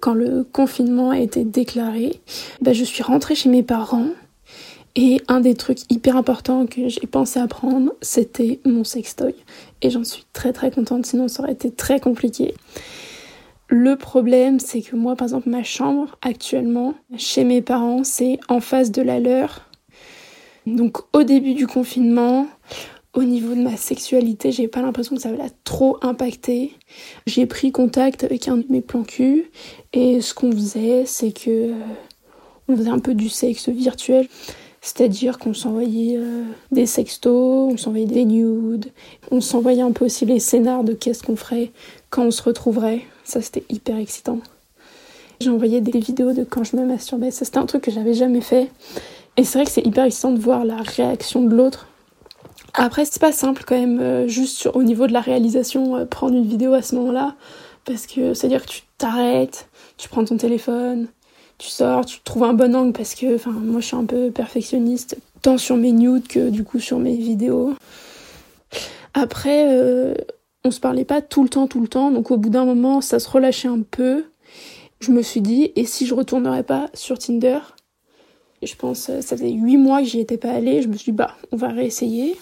quand 0.00 0.14
le 0.14 0.44
confinement 0.44 1.10
a 1.10 1.18
été 1.18 1.44
déclaré, 1.44 2.20
bah, 2.62 2.72
je 2.72 2.84
suis 2.84 3.02
rentrée 3.02 3.34
chez 3.34 3.48
mes 3.48 3.62
parents. 3.62 4.08
Et 4.96 5.20
un 5.28 5.40
des 5.40 5.54
trucs 5.54 5.80
hyper 5.90 6.16
importants 6.16 6.66
que 6.66 6.88
j'ai 6.88 7.06
pensé 7.06 7.38
apprendre, 7.38 7.92
c'était 8.00 8.58
mon 8.64 8.84
sextoy. 8.84 9.34
Et 9.82 9.90
j'en 9.90 10.04
suis 10.04 10.24
très 10.32 10.52
très 10.52 10.70
contente, 10.70 11.06
sinon 11.06 11.28
ça 11.28 11.42
aurait 11.42 11.52
été 11.52 11.70
très 11.70 12.00
compliqué. 12.00 12.54
Le 13.68 13.96
problème, 13.96 14.60
c'est 14.60 14.80
que 14.80 14.96
moi, 14.96 15.14
par 15.14 15.26
exemple, 15.26 15.50
ma 15.50 15.62
chambre 15.62 16.16
actuellement, 16.22 16.94
chez 17.18 17.44
mes 17.44 17.60
parents, 17.60 18.02
c'est 18.02 18.40
en 18.48 18.60
face 18.60 18.90
de 18.90 19.02
la 19.02 19.20
leur. 19.20 19.68
Donc 20.66 20.98
au 21.14 21.22
début 21.22 21.52
du 21.52 21.66
confinement, 21.66 22.46
au 23.14 23.24
niveau 23.24 23.54
de 23.54 23.60
ma 23.60 23.76
sexualité, 23.76 24.52
j'ai 24.52 24.68
pas 24.68 24.80
l'impression 24.80 25.16
que 25.16 25.22
ça 25.22 25.32
va 25.32 25.44
trop 25.64 25.98
impacter. 26.00 26.72
J'ai 27.26 27.44
pris 27.44 27.70
contact 27.70 28.24
avec 28.24 28.48
un 28.48 28.56
de 28.58 28.66
mes 28.70 28.80
plans 28.80 29.02
cul 29.02 29.50
et 29.92 30.20
ce 30.22 30.32
qu'on 30.32 30.52
faisait, 30.52 31.04
c'est 31.04 31.32
que 31.32 31.50
euh, 31.50 31.74
on 32.68 32.76
faisait 32.76 32.90
un 32.90 33.00
peu 33.00 33.14
du 33.14 33.28
sexe 33.28 33.68
virtuel. 33.68 34.28
C'est-à-dire 34.80 35.38
qu'on 35.38 35.54
s'envoyait 35.54 36.16
euh, 36.18 36.44
des 36.70 36.86
sextos, 36.86 37.72
on 37.72 37.76
s'envoyait 37.76 38.06
des 38.06 38.24
nudes, 38.24 38.92
on 39.30 39.40
s'envoyait 39.40 39.82
un 39.82 39.92
peu 39.92 40.06
aussi 40.06 40.24
les 40.24 40.38
scénars 40.38 40.84
de 40.84 40.92
qu'est-ce 40.92 41.22
qu'on 41.22 41.36
ferait 41.36 41.72
quand 42.10 42.24
on 42.24 42.30
se 42.30 42.42
retrouverait. 42.42 43.02
Ça, 43.28 43.42
c'était 43.42 43.64
hyper 43.68 43.96
excitant. 43.96 44.40
Envoyé 45.46 45.80
des 45.80 45.98
vidéos 46.00 46.32
de 46.32 46.44
quand 46.44 46.64
je 46.64 46.76
me 46.76 46.84
masturbais. 46.84 47.30
Ça, 47.30 47.44
c'était 47.44 47.58
un 47.58 47.66
truc 47.66 47.82
que 47.82 47.90
j'avais 47.90 48.14
jamais 48.14 48.40
fait. 48.40 48.70
Et 49.36 49.44
c'est 49.44 49.58
vrai 49.58 49.66
que 49.66 49.70
c'est 49.70 49.86
hyper 49.86 50.04
excitant 50.04 50.32
de 50.32 50.40
voir 50.40 50.64
la 50.64 50.78
réaction 50.78 51.42
de 51.42 51.54
l'autre 51.54 51.86
après, 52.74 53.04
c'est 53.04 53.20
pas 53.20 53.32
simple 53.32 53.64
quand 53.66 53.76
même, 53.76 53.98
euh, 53.98 54.28
juste 54.28 54.68
au 54.72 54.84
niveau 54.84 55.08
de 55.08 55.12
la 55.12 55.20
réalisation, 55.20 55.96
euh, 55.96 56.04
prendre 56.04 56.34
une 56.34 56.46
vidéo 56.46 56.74
à 56.74 56.82
ce 56.82 56.94
moment-là. 56.94 57.34
Parce 57.84 58.06
que 58.06 58.34
c'est-à-dire 58.34 58.64
que 58.64 58.70
tu 58.70 58.82
t'arrêtes, 58.98 59.68
tu 59.96 60.08
prends 60.08 60.24
ton 60.24 60.36
téléphone, 60.36 61.08
tu 61.58 61.68
sors, 61.68 62.04
tu 62.04 62.20
trouves 62.20 62.44
un 62.44 62.52
bon 62.52 62.76
angle 62.76 62.92
parce 62.92 63.16
que, 63.16 63.34
enfin, 63.34 63.50
moi 63.50 63.80
je 63.80 63.86
suis 63.86 63.96
un 63.96 64.04
peu 64.04 64.30
perfectionniste, 64.30 65.16
tant 65.42 65.58
sur 65.58 65.76
mes 65.76 65.90
nudes 65.90 66.28
que 66.28 66.50
du 66.50 66.62
coup 66.62 66.78
sur 66.78 66.98
mes 66.98 67.16
vidéos. 67.16 67.74
Après, 69.14 69.66
euh, 69.70 70.14
on 70.68 70.70
se 70.70 70.80
parlait 70.80 71.06
pas 71.06 71.22
tout 71.22 71.42
le 71.42 71.48
temps, 71.48 71.66
tout 71.66 71.80
le 71.80 71.88
temps, 71.88 72.10
donc 72.10 72.30
au 72.30 72.36
bout 72.36 72.50
d'un 72.50 72.66
moment, 72.66 73.00
ça 73.00 73.18
se 73.18 73.28
relâchait 73.28 73.68
un 73.68 73.80
peu. 73.80 74.26
Je 75.00 75.12
me 75.12 75.22
suis 75.22 75.40
dit, 75.40 75.72
et 75.76 75.84
si 75.84 76.06
je 76.06 76.14
retournerais 76.14 76.62
pas 76.62 76.90
sur 76.92 77.18
Tinder? 77.18 77.58
Je 78.62 78.74
pense, 78.74 79.10
ça 79.20 79.36
faisait 79.36 79.50
8 79.50 79.76
mois 79.78 80.00
que 80.00 80.08
j'y 80.08 80.20
étais 80.20 80.36
pas 80.36 80.50
allée, 80.50 80.82
je 80.82 80.88
me 80.88 80.94
suis 80.94 81.12
dit, 81.12 81.16
bah, 81.16 81.36
on 81.52 81.56
va 81.56 81.68
réessayer. 81.68 82.36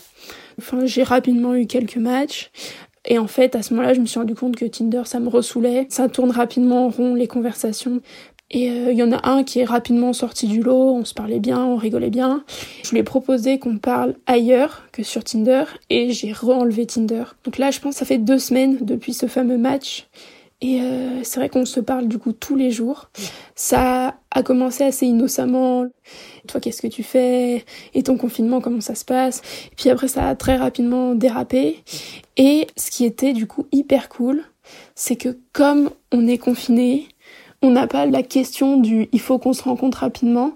Enfin, 0.59 0.87
j'ai 0.87 1.05
rapidement 1.05 1.55
eu 1.55 1.67
quelques 1.67 1.99
matchs. 1.99 2.51
Et 3.05 3.19
en 3.19 3.29
fait, 3.29 3.55
à 3.55 3.63
ce 3.63 3.73
moment-là, 3.75 3.95
je 3.95 4.01
me 4.01 4.07
suis 4.07 4.19
rendu 4.19 4.35
compte 4.35 4.57
que 4.57 4.65
Tinder, 4.65 5.03
ça 5.05 5.21
me 5.21 5.29
ressoulait. 5.29 5.87
Ça 5.91 6.09
tourne 6.09 6.33
rapidement 6.33 6.87
en 6.87 6.89
rond, 6.89 7.15
les 7.15 7.29
conversations. 7.29 8.01
Et 8.51 8.67
il 8.67 8.97
y 8.97 9.03
en 9.03 9.11
a 9.11 9.29
un 9.29 9.43
qui 9.43 9.59
est 9.59 9.65
rapidement 9.65 10.13
sorti 10.13 10.47
du 10.47 10.63
lot, 10.63 10.95
on 10.95 11.05
se 11.05 11.15
parlait 11.15 11.41
bien, 11.41 11.65
on 11.65 11.77
rigolait 11.77 12.11
bien. 12.11 12.45
Je 12.85 12.91
lui 12.93 12.99
ai 12.99 13.03
proposé 13.03 13.59
qu'on 13.59 13.79
parle 13.79 14.15
ailleurs 14.27 14.85
que 14.93 15.03
sur 15.03 15.25
Tinder 15.25 15.65
et 15.91 16.13
j'ai 16.13 16.33
re-enlevé 16.33 16.87
Tinder. 16.87 17.25
Donc 17.45 17.59
là, 17.59 17.73
je 17.73 17.81
pense 17.81 17.95
que 17.95 17.99
ça 17.99 18.07
fait 18.07 18.19
deux 18.19 18.39
semaines 18.39 18.79
depuis 18.83 19.15
ce 19.15 19.27
fameux 19.27 19.59
match 19.59 20.07
et 20.63 20.81
euh, 20.81 21.23
c'est 21.23 21.39
vrai 21.39 21.51
qu'on 21.51 21.67
se 21.67 21.81
parle 21.81 22.09
du 22.09 22.19
coup 22.19 22.33
tous 22.33 22.57
les 22.57 22.71
jours. 22.71 23.11
Ça 23.55 24.19
a 24.31 24.43
commencé 24.43 24.85
assez 24.85 25.07
innocemment. 25.07 25.87
Toi, 26.49 26.61
qu'est-ce 26.61 26.81
que 26.81 26.87
tu 26.87 27.03
fais? 27.03 27.65
Et 27.95 28.03
ton 28.03 28.17
confinement, 28.17 28.61
comment 28.61 28.81
ça 28.81 28.95
se 28.95 29.05
passe? 29.05 29.43
Puis 29.77 29.91
après, 29.91 30.09
ça 30.09 30.29
a 30.29 30.35
très 30.35 30.57
rapidement 30.57 31.15
dérapé. 31.15 31.85
Et 32.39 32.67
ce 32.77 32.91
qui 32.91 33.05
était 33.05 33.35
du 33.35 33.47
coup 33.47 33.67
hyper 33.71 34.09
cool, 34.09 34.45
c'est 34.95 35.17
que 35.17 35.37
comme 35.53 35.91
on 36.11 36.27
est 36.27 36.39
confiné, 36.39 37.07
on 37.63 37.71
n'a 37.71 37.87
pas 37.87 38.07
la 38.07 38.23
question 38.23 38.77
du 38.77 39.09
il 39.13 39.21
faut 39.21 39.39
qu'on 39.39 39.53
se 39.53 39.63
rencontre 39.63 39.99
rapidement. 39.99 40.53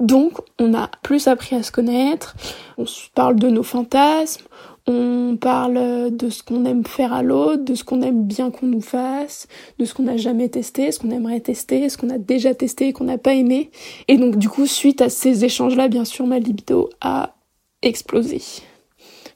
Donc, 0.00 0.32
on 0.58 0.74
a 0.74 0.90
plus 1.02 1.28
appris 1.28 1.56
à 1.56 1.62
se 1.62 1.72
connaître. 1.72 2.34
On 2.78 2.84
parle 3.14 3.36
de 3.36 3.48
nos 3.48 3.62
fantasmes. 3.62 4.44
On 4.86 5.38
parle 5.40 6.14
de 6.14 6.28
ce 6.28 6.42
qu'on 6.42 6.66
aime 6.66 6.84
faire 6.84 7.14
à 7.14 7.22
l'autre, 7.22 7.64
de 7.64 7.74
ce 7.74 7.84
qu'on 7.84 8.02
aime 8.02 8.24
bien 8.24 8.50
qu'on 8.50 8.66
nous 8.66 8.82
fasse, 8.82 9.48
de 9.78 9.86
ce 9.86 9.94
qu'on 9.94 10.02
n'a 10.02 10.18
jamais 10.18 10.50
testé, 10.50 10.92
ce 10.92 10.98
qu'on 10.98 11.10
aimerait 11.10 11.40
tester, 11.40 11.88
ce 11.88 11.96
qu'on 11.96 12.10
a 12.10 12.18
déjà 12.18 12.54
testé 12.54 12.88
et 12.88 12.92
qu'on 12.92 13.04
n'a 13.04 13.16
pas 13.16 13.32
aimé. 13.32 13.70
Et 14.08 14.18
donc 14.18 14.36
du 14.36 14.50
coup, 14.50 14.66
suite 14.66 15.00
à 15.00 15.08
ces 15.08 15.46
échanges-là, 15.46 15.88
bien 15.88 16.04
sûr, 16.04 16.26
ma 16.26 16.38
libido 16.38 16.90
a 17.00 17.34
explosé. 17.80 18.42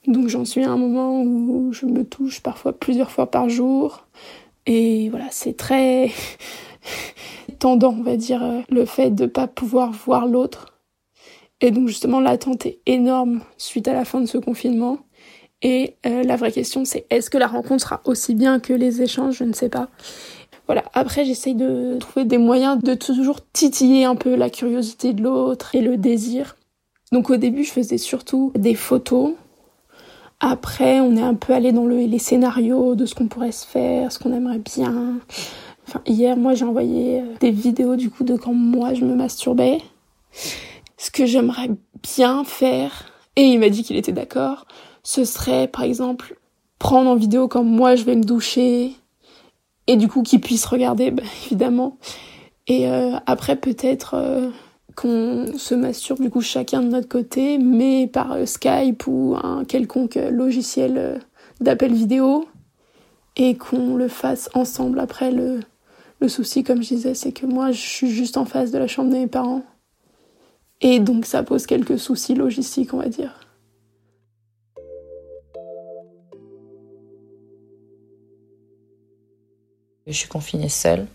Donc 0.07 0.28
j'en 0.28 0.44
suis 0.44 0.64
à 0.64 0.70
un 0.70 0.76
moment 0.76 1.22
où 1.22 1.72
je 1.72 1.87
me 1.87 2.04
touche 2.04 2.40
parfois 2.40 2.74
plusieurs 2.74 3.11
fois 3.11 3.31
par 3.31 3.48
jour. 3.48 4.04
Et 4.66 5.09
voilà, 5.09 5.26
c'est 5.31 5.57
très 5.57 6.11
tendant, 7.59 7.94
on 7.98 8.03
va 8.03 8.16
dire, 8.16 8.42
le 8.68 8.85
fait 8.85 9.11
de 9.11 9.27
pas 9.27 9.46
pouvoir 9.46 9.92
voir 9.92 10.27
l'autre. 10.27 10.79
Et 11.61 11.70
donc 11.70 11.88
justement, 11.88 12.20
l'attente 12.20 12.66
est 12.66 12.81
énorme 12.87 13.40
suite 13.57 13.88
à 13.88 13.92
la 13.92 14.05
fin 14.05 14.20
de 14.20 14.27
ce 14.27 14.38
confinement. 14.38 14.98
Et 15.62 15.96
euh, 16.07 16.22
la 16.22 16.37
vraie 16.37 16.53
question, 16.53 16.85
c'est 16.85 17.07
est-ce 17.11 17.31
que 17.31 17.38
la 17.38 17.48
rencontre 17.48 17.83
sera 17.83 18.01
aussi 18.05 18.35
bien 18.35 18.61
que 18.61 18.72
les 18.72 19.03
échanges? 19.03 19.38
Je 19.38 19.44
ne 19.44 19.53
sais 19.53 19.68
pas. 19.68 19.88
Voilà, 20.66 20.85
après 20.92 21.24
j'essaye 21.24 21.55
de 21.55 21.96
trouver 21.98 22.27
des 22.27 22.38
moyens 22.38 22.83
de 22.83 22.94
toujours 22.94 23.40
titiller 23.53 24.05
un 24.05 24.14
peu 24.14 24.37
la 24.37 24.51
curiosité 24.51 25.14
de 25.14 25.22
l'autre 25.22 25.74
et 25.74 25.81
le 25.81 25.96
désir. 25.96 26.57
Donc 27.11 27.31
au 27.31 27.37
début, 27.37 27.64
je 27.64 27.72
faisais 27.72 27.98
surtout 27.98 28.53
des 28.55 28.74
photos. 28.74 29.33
Après, 30.40 31.01
on 31.01 31.16
est 31.16 31.22
un 31.22 31.35
peu 31.35 31.55
allé 31.55 31.72
dans 31.72 31.87
le, 31.87 31.96
les 31.96 32.18
scénarios 32.18 32.94
de 32.94 33.07
ce 33.07 33.14
qu'on 33.14 33.27
pourrait 33.27 33.51
se 33.51 33.66
faire, 33.66 34.12
ce 34.12 34.18
qu'on 34.18 34.33
aimerait 34.33 34.61
bien. 34.61 35.18
Hier, 36.07 36.37
moi, 36.37 36.55
j'ai 36.55 36.64
envoyé 36.64 37.20
euh, 37.20 37.24
des 37.40 37.51
vidéos 37.51 37.96
du 37.96 38.11
coup 38.11 38.24
de 38.24 38.37
quand 38.37 38.55
moi 38.55 38.94
je 38.94 39.05
me 39.05 39.14
masturbais. 39.14 39.79
Ce 40.96 41.11
que 41.11 41.27
j'aimerais 41.27 41.70
bien 42.03 42.44
faire. 42.44 43.07
Et 43.37 43.42
il 43.42 43.61
m'a 43.61 43.68
dit 43.68 43.85
qu'il 43.85 43.96
était 43.96 44.12
d'accord 44.12 44.66
ce 45.09 45.24
serait 45.24 45.68
par 45.68 45.85
exemple 45.85 46.37
prendre 46.79 47.09
en 47.09 47.16
vidéo 47.16 47.48
quand 47.48 47.64
moi 47.64 47.96
je 47.96 48.05
vais 48.05 48.14
me 48.14 48.22
doucher 48.22 48.92
et 49.87 49.96
du 49.96 50.07
coup 50.07 50.22
qu'ils 50.22 50.42
puissent 50.42 50.66
regarder 50.66 51.11
bah, 51.11 51.22
évidemment 51.46 51.96
et 52.66 52.90
euh, 52.90 53.16
après 53.24 53.57
peut-être 53.57 54.14
euh, 54.14 54.51
qu'on 54.96 55.57
se 55.57 55.74
masturbe 55.74 56.20
du 56.20 56.29
coup 56.29 56.42
chacun 56.42 56.83
de 56.83 56.88
notre 56.88 57.09
côté 57.09 57.57
mais 57.57 58.07
par 58.07 58.37
Skype 58.46 59.07
ou 59.07 59.35
un 59.42 59.64
quelconque 59.64 60.18
logiciel 60.31 61.20
d'appel 61.61 61.94
vidéo 61.94 62.46
et 63.37 63.57
qu'on 63.57 63.96
le 63.96 64.09
fasse 64.09 64.51
ensemble 64.53 65.01
après 65.01 65.31
le 65.31 65.61
le 66.20 66.28
souci 66.28 66.64
comme 66.64 66.83
je 66.83 66.88
disais 66.88 67.14
c'est 67.14 67.33
que 67.33 67.46
moi 67.46 67.70
je 67.72 67.81
suis 67.81 68.11
juste 68.11 68.37
en 68.37 68.44
face 68.44 68.70
de 68.70 68.78
la 68.78 68.87
chambre 68.87 69.11
de 69.11 69.16
mes 69.16 69.26
parents 69.26 69.62
et 70.81 71.00
donc 71.00 71.26
ça 71.26 71.42
pose 71.42 71.66
quelques 71.66 71.98
soucis 71.98 72.35
logistiques 72.35 72.94
on 72.94 72.98
va 72.98 73.09
dire 73.09 73.48
Je 80.09 80.14
suis 80.14 80.28
confinée 80.28 80.70
seule. 80.70 81.07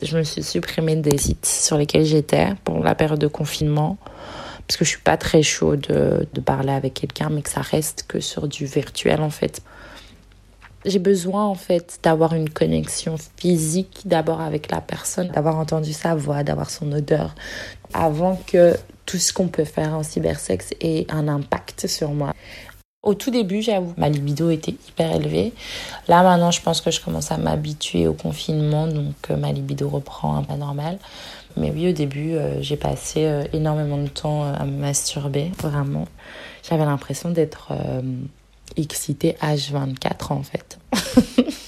Je 0.00 0.16
me 0.16 0.22
suis 0.22 0.42
supprimée 0.42 0.96
des 0.96 1.18
sites 1.18 1.44
sur 1.44 1.76
lesquels 1.76 2.04
j'étais 2.04 2.54
pour 2.64 2.82
la 2.82 2.94
période 2.94 3.18
de 3.18 3.26
confinement 3.26 3.98
parce 4.66 4.78
que 4.78 4.84
je 4.84 4.90
suis 4.90 5.02
pas 5.02 5.18
très 5.18 5.42
chaude 5.42 5.82
de, 5.82 6.26
de 6.32 6.40
parler 6.40 6.72
avec 6.72 6.94
quelqu'un, 6.94 7.28
mais 7.28 7.42
que 7.42 7.50
ça 7.50 7.60
reste 7.60 8.06
que 8.08 8.20
sur 8.20 8.48
du 8.48 8.64
virtuel 8.64 9.20
en 9.20 9.28
fait. 9.28 9.62
J'ai 10.84 10.98
besoin 10.98 11.44
en 11.44 11.54
fait 11.54 12.00
d'avoir 12.02 12.34
une 12.34 12.50
connexion 12.50 13.16
physique 13.36 14.02
d'abord 14.04 14.40
avec 14.40 14.70
la 14.70 14.80
personne, 14.80 15.28
d'avoir 15.28 15.56
entendu 15.56 15.92
sa 15.92 16.14
voix, 16.14 16.42
d'avoir 16.42 16.70
son 16.70 16.90
odeur, 16.90 17.34
avant 17.94 18.40
que 18.46 18.74
tout 19.06 19.18
ce 19.18 19.32
qu'on 19.32 19.48
peut 19.48 19.64
faire 19.64 19.94
en 19.94 20.02
cybersexe 20.02 20.70
ait 20.80 21.06
un 21.08 21.28
impact 21.28 21.86
sur 21.86 22.10
moi. 22.10 22.32
Au 23.02 23.14
tout 23.14 23.32
début, 23.32 23.62
j'avoue, 23.62 23.92
ma 23.96 24.08
libido 24.08 24.48
était 24.50 24.76
hyper 24.88 25.16
élevée. 25.16 25.52
Là, 26.06 26.22
maintenant, 26.22 26.52
je 26.52 26.62
pense 26.62 26.80
que 26.80 26.92
je 26.92 27.00
commence 27.00 27.32
à 27.32 27.36
m'habituer 27.36 28.06
au 28.06 28.12
confinement, 28.12 28.86
donc 28.86 29.14
euh, 29.28 29.36
ma 29.36 29.50
libido 29.50 29.88
reprend 29.88 30.36
un 30.36 30.44
pas 30.44 30.54
normal. 30.54 30.98
Mais 31.56 31.72
oui, 31.72 31.88
au 31.88 31.92
début, 31.92 32.34
euh, 32.34 32.62
j'ai 32.62 32.76
passé 32.76 33.24
euh, 33.24 33.42
énormément 33.52 33.98
de 33.98 34.06
temps 34.06 34.44
à 34.44 34.64
me 34.64 34.78
masturber, 34.78 35.50
vraiment. 35.58 36.06
J'avais 36.62 36.84
l'impression 36.84 37.30
d'être 37.30 37.72
excitée 38.76 39.36
H24, 39.42 40.32
en 40.32 40.42
fait. 40.42 40.78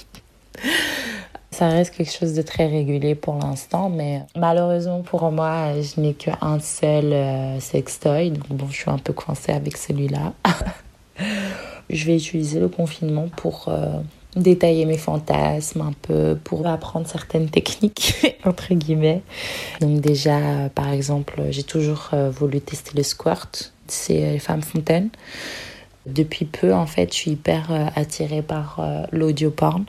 Ça 1.51 1.69
reste 1.69 1.95
quelque 1.95 2.11
chose 2.11 2.33
de 2.33 2.41
très 2.41 2.67
régulier 2.67 3.15
pour 3.15 3.35
l'instant, 3.35 3.89
mais 3.89 4.23
malheureusement 4.35 5.01
pour 5.01 5.31
moi, 5.31 5.71
je 5.81 6.01
n'ai 6.01 6.13
qu'un 6.13 6.59
seul 6.59 7.61
sextoy, 7.61 8.31
donc 8.31 8.47
bon, 8.49 8.67
je 8.69 8.75
suis 8.75 8.91
un 8.91 8.97
peu 8.97 9.13
coincée 9.13 9.53
avec 9.53 9.77
celui-là. 9.77 10.33
Je 11.89 12.05
vais 12.05 12.17
utiliser 12.17 12.59
le 12.59 12.67
confinement 12.67 13.27
pour 13.35 13.65
euh, 13.67 13.99
détailler 14.35 14.85
mes 14.85 14.97
fantasmes 14.97 15.81
un 15.81 15.93
peu, 16.01 16.37
pour 16.43 16.65
apprendre 16.65 17.07
certaines 17.07 17.49
techniques, 17.49 18.37
entre 18.43 18.73
guillemets. 18.73 19.21
Donc 19.81 20.01
déjà, 20.01 20.69
par 20.73 20.89
exemple, 20.89 21.41
j'ai 21.51 21.63
toujours 21.63 22.09
euh, 22.13 22.29
voulu 22.29 22.59
tester 22.59 22.91
le 22.97 23.03
squirt, 23.03 23.71
c'est 23.87 24.31
les 24.31 24.39
femmes 24.39 24.63
fontaines. 24.63 25.09
Depuis 26.05 26.45
peu, 26.45 26.73
en 26.73 26.85
fait, 26.85 27.11
je 27.11 27.17
suis 27.17 27.31
hyper 27.31 27.71
euh, 27.71 27.87
attirée 27.95 28.41
par 28.41 28.79
l'audio 29.11 29.51
porn. 29.51 29.85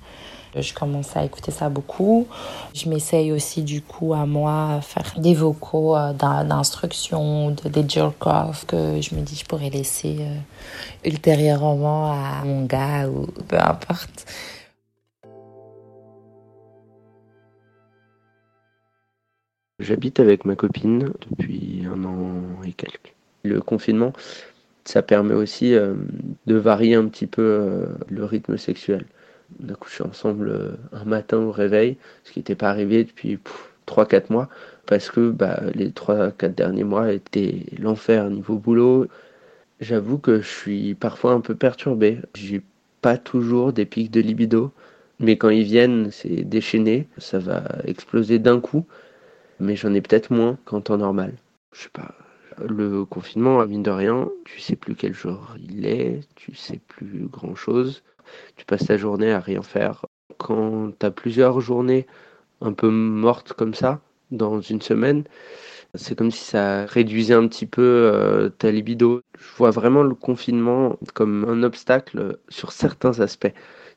Je 0.58 0.72
commence 0.72 1.14
à 1.16 1.24
écouter 1.24 1.50
ça 1.50 1.68
beaucoup. 1.68 2.26
Je 2.74 2.88
m'essaye 2.88 3.30
aussi 3.30 3.62
du 3.62 3.82
coup 3.82 4.14
à 4.14 4.24
moi 4.24 4.76
à 4.76 4.80
faire 4.80 5.14
des 5.18 5.34
vocaux 5.34 5.94
euh, 5.96 6.12
d'instruction, 6.14 7.50
de, 7.50 7.68
des 7.68 7.86
jerk-off 7.86 8.64
que 8.66 9.00
je 9.02 9.14
me 9.14 9.20
dis 9.20 9.36
je 9.36 9.44
pourrais 9.44 9.68
laisser 9.68 10.16
euh, 10.20 11.08
ultérieurement 11.08 12.10
à 12.12 12.42
mon 12.44 12.64
gars 12.64 13.06
ou 13.08 13.26
peu 13.48 13.58
importe. 13.58 14.24
J'habite 19.78 20.20
avec 20.20 20.46
ma 20.46 20.56
copine 20.56 21.12
depuis 21.30 21.84
un 21.86 22.02
an 22.04 22.62
et 22.64 22.72
quelques. 22.72 23.14
Le 23.42 23.60
confinement, 23.60 24.14
ça 24.88 25.02
permet 25.02 25.34
aussi 25.34 25.74
euh, 25.74 25.94
de 26.46 26.56
varier 26.56 26.94
un 26.94 27.06
petit 27.06 27.26
peu 27.26 27.86
le 28.08 28.24
rythme 28.24 28.56
sexuel 28.56 29.06
on 29.62 29.72
a 29.72 29.74
couché 29.74 30.02
ensemble 30.02 30.48
euh, 30.48 30.76
un 30.92 31.04
matin 31.04 31.38
au 31.38 31.52
réveil, 31.52 31.96
ce 32.24 32.32
qui 32.32 32.40
n'était 32.40 32.54
pas 32.54 32.70
arrivé 32.70 33.04
depuis 33.04 33.38
3-4 33.86 34.32
mois, 34.32 34.48
parce 34.86 35.10
que 35.10 35.30
bah, 35.30 35.60
les 35.74 35.90
3-4 35.90 36.54
derniers 36.54 36.84
mois 36.84 37.12
étaient 37.12 37.66
l'enfer 37.78 38.28
niveau 38.30 38.56
boulot. 38.58 39.06
J'avoue 39.80 40.18
que 40.18 40.40
je 40.40 40.48
suis 40.48 40.94
parfois 40.94 41.32
un 41.32 41.40
peu 41.40 41.54
perturbé. 41.54 42.18
J'ai 42.34 42.62
pas 43.02 43.18
toujours 43.18 43.72
des 43.72 43.84
pics 43.86 44.10
de 44.10 44.20
libido, 44.20 44.72
mais 45.20 45.36
quand 45.36 45.50
ils 45.50 45.64
viennent, 45.64 46.10
c'est 46.10 46.44
déchaîné, 46.44 47.08
ça 47.18 47.38
va 47.38 47.62
exploser 47.84 48.38
d'un 48.38 48.60
coup, 48.60 48.86
mais 49.60 49.76
j'en 49.76 49.94
ai 49.94 50.00
peut-être 50.00 50.30
moins 50.32 50.58
qu'en 50.64 50.80
temps 50.80 50.98
normal. 50.98 51.34
Je 51.72 51.82
sais 51.82 51.90
pas. 51.92 52.25
Le 52.64 53.04
confinement, 53.04 53.64
mine 53.66 53.82
de 53.82 53.90
rien, 53.90 54.28
tu 54.44 54.60
sais 54.60 54.76
plus 54.76 54.94
quel 54.94 55.14
jour 55.14 55.54
il 55.58 55.86
est, 55.86 56.20
tu 56.36 56.54
sais 56.54 56.80
plus 56.88 57.28
grand 57.28 57.54
chose 57.54 58.02
tu 58.56 58.64
passes 58.64 58.86
ta 58.86 58.96
journée 58.96 59.32
à 59.32 59.40
rien 59.40 59.62
faire. 59.62 60.04
Quand 60.38 60.92
tu 60.98 61.06
as 61.06 61.10
plusieurs 61.10 61.60
journées 61.60 62.06
un 62.60 62.72
peu 62.72 62.90
mortes 62.90 63.52
comme 63.52 63.74
ça, 63.74 64.00
dans 64.30 64.60
une 64.60 64.82
semaine, 64.82 65.24
c'est 65.94 66.16
comme 66.16 66.30
si 66.30 66.44
ça 66.44 66.86
réduisait 66.86 67.34
un 67.34 67.46
petit 67.48 67.66
peu 67.66 67.82
euh, 67.82 68.48
ta 68.50 68.70
libido. 68.70 69.22
Je 69.38 69.56
vois 69.56 69.70
vraiment 69.70 70.02
le 70.02 70.14
confinement 70.14 70.98
comme 71.14 71.44
un 71.48 71.62
obstacle 71.62 72.38
sur 72.48 72.72
certains 72.72 73.20
aspects. 73.20 73.52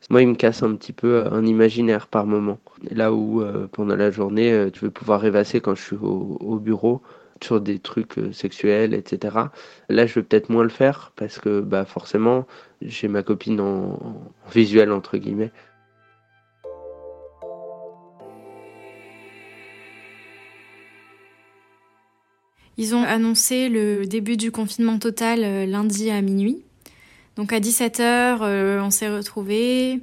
Moi, 0.10 0.22
il 0.22 0.30
me 0.30 0.36
casse 0.36 0.64
un 0.64 0.76
petit 0.76 0.94
peu 0.94 1.26
un 1.32 1.46
imaginaire 1.46 2.08
par 2.08 2.26
moment. 2.26 2.60
Là 2.92 3.14
où 3.14 3.42
euh, 3.42 3.68
pendant 3.72 3.96
la 3.96 4.12
journée, 4.12 4.52
euh, 4.54 4.70
tu 4.72 4.86
veux 4.86 4.92
pouvoir 4.92 5.22
rêvasser 5.22 5.60
quand 5.62 5.76
je 5.76 5.82
suis 5.82 5.98
au 5.98 6.60
bureau, 6.60 7.02
sur 7.44 7.62
des 7.62 7.80
trucs 7.80 8.18
euh, 8.18 8.32
sexuels, 8.32 8.94
etc. 8.94 9.38
Là, 9.90 10.06
je 10.06 10.16
vais 10.16 10.24
peut-être 10.24 10.50
moins 10.50 10.64
le 10.64 10.70
faire 10.70 11.12
parce 11.16 11.40
que 11.40 11.62
bah, 11.62 11.86
forcément, 11.86 12.46
j'ai 12.82 13.08
ma 13.08 13.24
copine 13.24 13.60
en, 13.60 14.00
visuel, 14.52 14.92
entre 14.92 15.18
guillemets. 15.18 15.52
Ils 22.78 22.96
ont 22.96 23.04
annoncé 23.04 23.68
le 23.68 24.06
début 24.06 24.38
du 24.38 24.52
confinement 24.52 25.00
total 25.00 25.44
euh, 25.44 25.66
lundi 25.66 26.10
à 26.10 26.22
minuit. 26.22 26.64
Donc 27.36 27.52
à 27.52 27.60
17h, 27.60 28.40
euh, 28.42 28.82
on 28.82 28.90
s'est 28.90 29.10
retrouvés. 29.10 30.00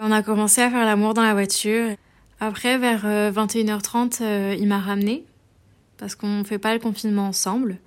On 0.00 0.10
a 0.10 0.22
commencé 0.24 0.60
à 0.62 0.70
faire 0.70 0.84
l'amour 0.84 1.14
dans 1.14 1.22
la 1.22 1.32
voiture. 1.32 1.90
Après, 2.40 2.76
vers 2.76 3.06
21h30, 3.06 4.18
euh, 4.20 4.56
il 4.58 4.66
m'a 4.66 4.80
ramené 4.80 5.24
parce 6.02 6.16
qu'on 6.16 6.40
ne 6.40 6.44
fait 6.44 6.58
pas 6.58 6.74
le 6.74 6.80
confinement 6.80 7.28
ensemble. 7.28 7.78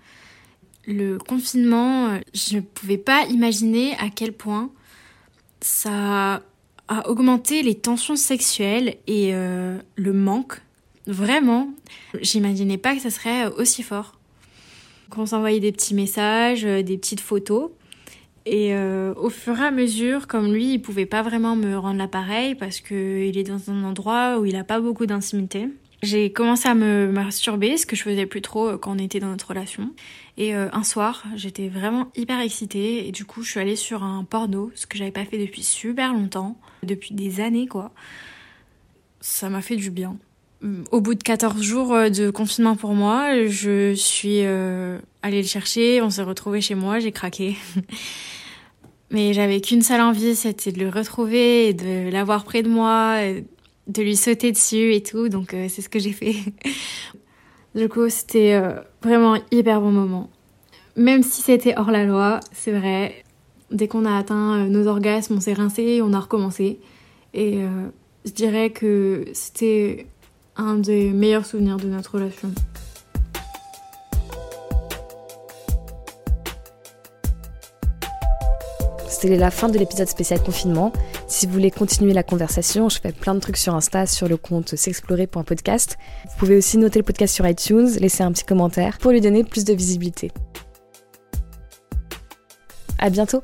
Le 0.87 1.17
confinement, 1.17 2.17
je 2.33 2.55
ne 2.55 2.61
pouvais 2.61 2.97
pas 2.97 3.25
imaginer 3.25 3.93
à 3.97 4.09
quel 4.09 4.31
point 4.31 4.71
ça 5.59 6.41
a 6.87 7.09
augmenté 7.09 7.61
les 7.61 7.75
tensions 7.75 8.15
sexuelles 8.15 8.95
et 9.07 9.33
le 9.33 10.13
manque 10.13 10.61
Vraiment, 11.07 11.69
j'imaginais 12.19 12.77
pas 12.77 12.95
que 12.95 13.01
ça 13.01 13.11
serait 13.11 13.45
aussi 13.57 13.83
fort. 13.83 14.17
On 15.15 15.25
s'envoyait 15.25 15.59
des 15.59 15.71
petits 15.71 15.93
messages, 15.93 16.65
euh, 16.65 16.81
des 16.81 16.97
petites 16.97 17.21
photos. 17.21 17.69
Et 18.45 18.75
euh, 18.75 19.13
au 19.15 19.29
fur 19.29 19.57
et 19.59 19.63
à 19.63 19.71
mesure, 19.71 20.27
comme 20.27 20.51
lui, 20.51 20.73
il 20.73 20.81
pouvait 20.81 21.05
pas 21.05 21.21
vraiment 21.21 21.55
me 21.55 21.77
rendre 21.77 21.97
l'appareil 21.97 22.53
parce 22.55 22.79
qu'il 22.81 23.37
est 23.37 23.43
dans 23.43 23.71
un 23.71 23.83
endroit 23.83 24.39
où 24.39 24.45
il 24.45 24.55
a 24.55 24.63
pas 24.63 24.79
beaucoup 24.79 25.05
d'intimité. 25.05 25.69
J'ai 26.03 26.31
commencé 26.31 26.67
à 26.67 26.75
me 26.75 27.11
masturber, 27.11 27.77
ce 27.77 27.85
que 27.85 27.95
je 27.95 28.03
faisais 28.03 28.25
plus 28.25 28.41
trop 28.41 28.69
euh, 28.69 28.77
quand 28.77 28.95
on 28.95 28.99
était 28.99 29.19
dans 29.19 29.29
notre 29.29 29.47
relation. 29.47 29.91
Et 30.37 30.53
un 30.53 30.83
soir, 30.83 31.23
j'étais 31.37 31.69
vraiment 31.69 32.11
hyper 32.13 32.41
excitée 32.41 33.07
et 33.07 33.13
du 33.13 33.23
coup, 33.23 33.41
je 33.41 33.51
suis 33.51 33.59
allée 33.61 33.77
sur 33.77 34.03
un 34.03 34.25
porno, 34.25 34.69
ce 34.75 34.85
que 34.85 34.97
j'avais 34.97 35.11
pas 35.11 35.23
fait 35.23 35.37
depuis 35.37 35.63
super 35.63 36.13
longtemps, 36.13 36.59
depuis 36.83 37.15
des 37.15 37.39
années 37.39 37.67
quoi. 37.67 37.93
Ça 39.21 39.49
m'a 39.49 39.61
fait 39.61 39.77
du 39.77 39.91
bien 39.91 40.17
au 40.91 41.01
bout 41.01 41.15
de 41.15 41.23
14 41.23 41.61
jours 41.61 41.93
euh, 41.93 42.09
de 42.09 42.29
confinement 42.29 42.75
pour 42.75 42.93
moi, 42.93 43.45
je 43.47 43.93
suis 43.93 44.41
euh, 44.43 44.99
allée 45.21 45.41
le 45.41 45.47
chercher, 45.47 46.01
on 46.01 46.09
s'est 46.09 46.23
retrouvé 46.23 46.61
chez 46.61 46.75
moi, 46.75 46.99
j'ai 46.99 47.11
craqué. 47.11 47.55
Mais 49.11 49.33
j'avais 49.33 49.61
qu'une 49.61 49.81
seule 49.81 50.01
envie, 50.01 50.35
c'était 50.35 50.71
de 50.71 50.79
le 50.79 50.89
retrouver, 50.89 51.73
de 51.73 52.09
l'avoir 52.09 52.43
près 52.43 52.63
de 52.63 52.69
moi, 52.69 53.17
de 53.87 54.01
lui 54.01 54.15
sauter 54.15 54.51
dessus 54.51 54.93
et 54.93 55.03
tout, 55.03 55.29
donc 55.29 55.53
euh, 55.53 55.67
c'est 55.69 55.81
ce 55.81 55.89
que 55.89 55.99
j'ai 55.99 56.11
fait. 56.11 56.35
du 57.75 57.89
coup, 57.89 58.09
c'était 58.09 58.59
vraiment 59.01 59.37
hyper 59.51 59.81
bon 59.81 59.91
moment. 59.91 60.29
Même 60.95 61.23
si 61.23 61.41
c'était 61.41 61.75
hors 61.77 61.91
la 61.91 62.05
loi, 62.05 62.39
c'est 62.51 62.71
vrai, 62.71 63.23
dès 63.71 63.87
qu'on 63.87 64.05
a 64.05 64.17
atteint 64.17 64.65
nos 64.67 64.87
orgasmes, 64.87 65.35
on 65.35 65.39
s'est 65.41 65.53
rincé, 65.53 66.01
on 66.01 66.13
a 66.13 66.19
recommencé. 66.19 66.79
Et 67.33 67.59
je 68.23 68.31
dirais 68.31 68.69
que 68.69 69.25
c'était 69.33 70.07
un 70.55 70.75
des 70.75 71.11
meilleurs 71.11 71.45
souvenirs 71.45 71.77
de 71.77 71.87
notre 71.87 72.13
relation. 72.15 72.49
C'était 79.07 79.37
la 79.37 79.51
fin 79.51 79.69
de 79.69 79.77
l'épisode 79.77 80.07
spécial 80.07 80.41
confinement. 80.41 80.91
Si 81.27 81.47
vous 81.47 81.53
voulez 81.53 81.71
continuer 81.71 82.13
la 82.13 82.23
conversation, 82.23 82.87
je 82.87 82.99
fais 82.99 83.11
plein 83.11 83.33
de 83.33 83.39
trucs 83.39 83.57
sur 83.57 83.73
Insta 83.73 84.05
sur 84.05 84.27
le 84.27 84.37
compte 84.37 84.75
s'explorer.podcast. 84.75 85.97
Vous 86.23 86.37
pouvez 86.37 86.55
aussi 86.55 86.77
noter 86.77 86.99
le 86.99 87.05
podcast 87.05 87.33
sur 87.33 87.47
iTunes, 87.47 87.89
laisser 87.99 88.23
un 88.23 88.31
petit 88.31 88.45
commentaire 88.45 88.99
pour 88.99 89.11
lui 89.11 89.21
donner 89.21 89.43
plus 89.43 89.65
de 89.65 89.73
visibilité. 89.73 90.31
À 92.99 93.09
bientôt! 93.09 93.41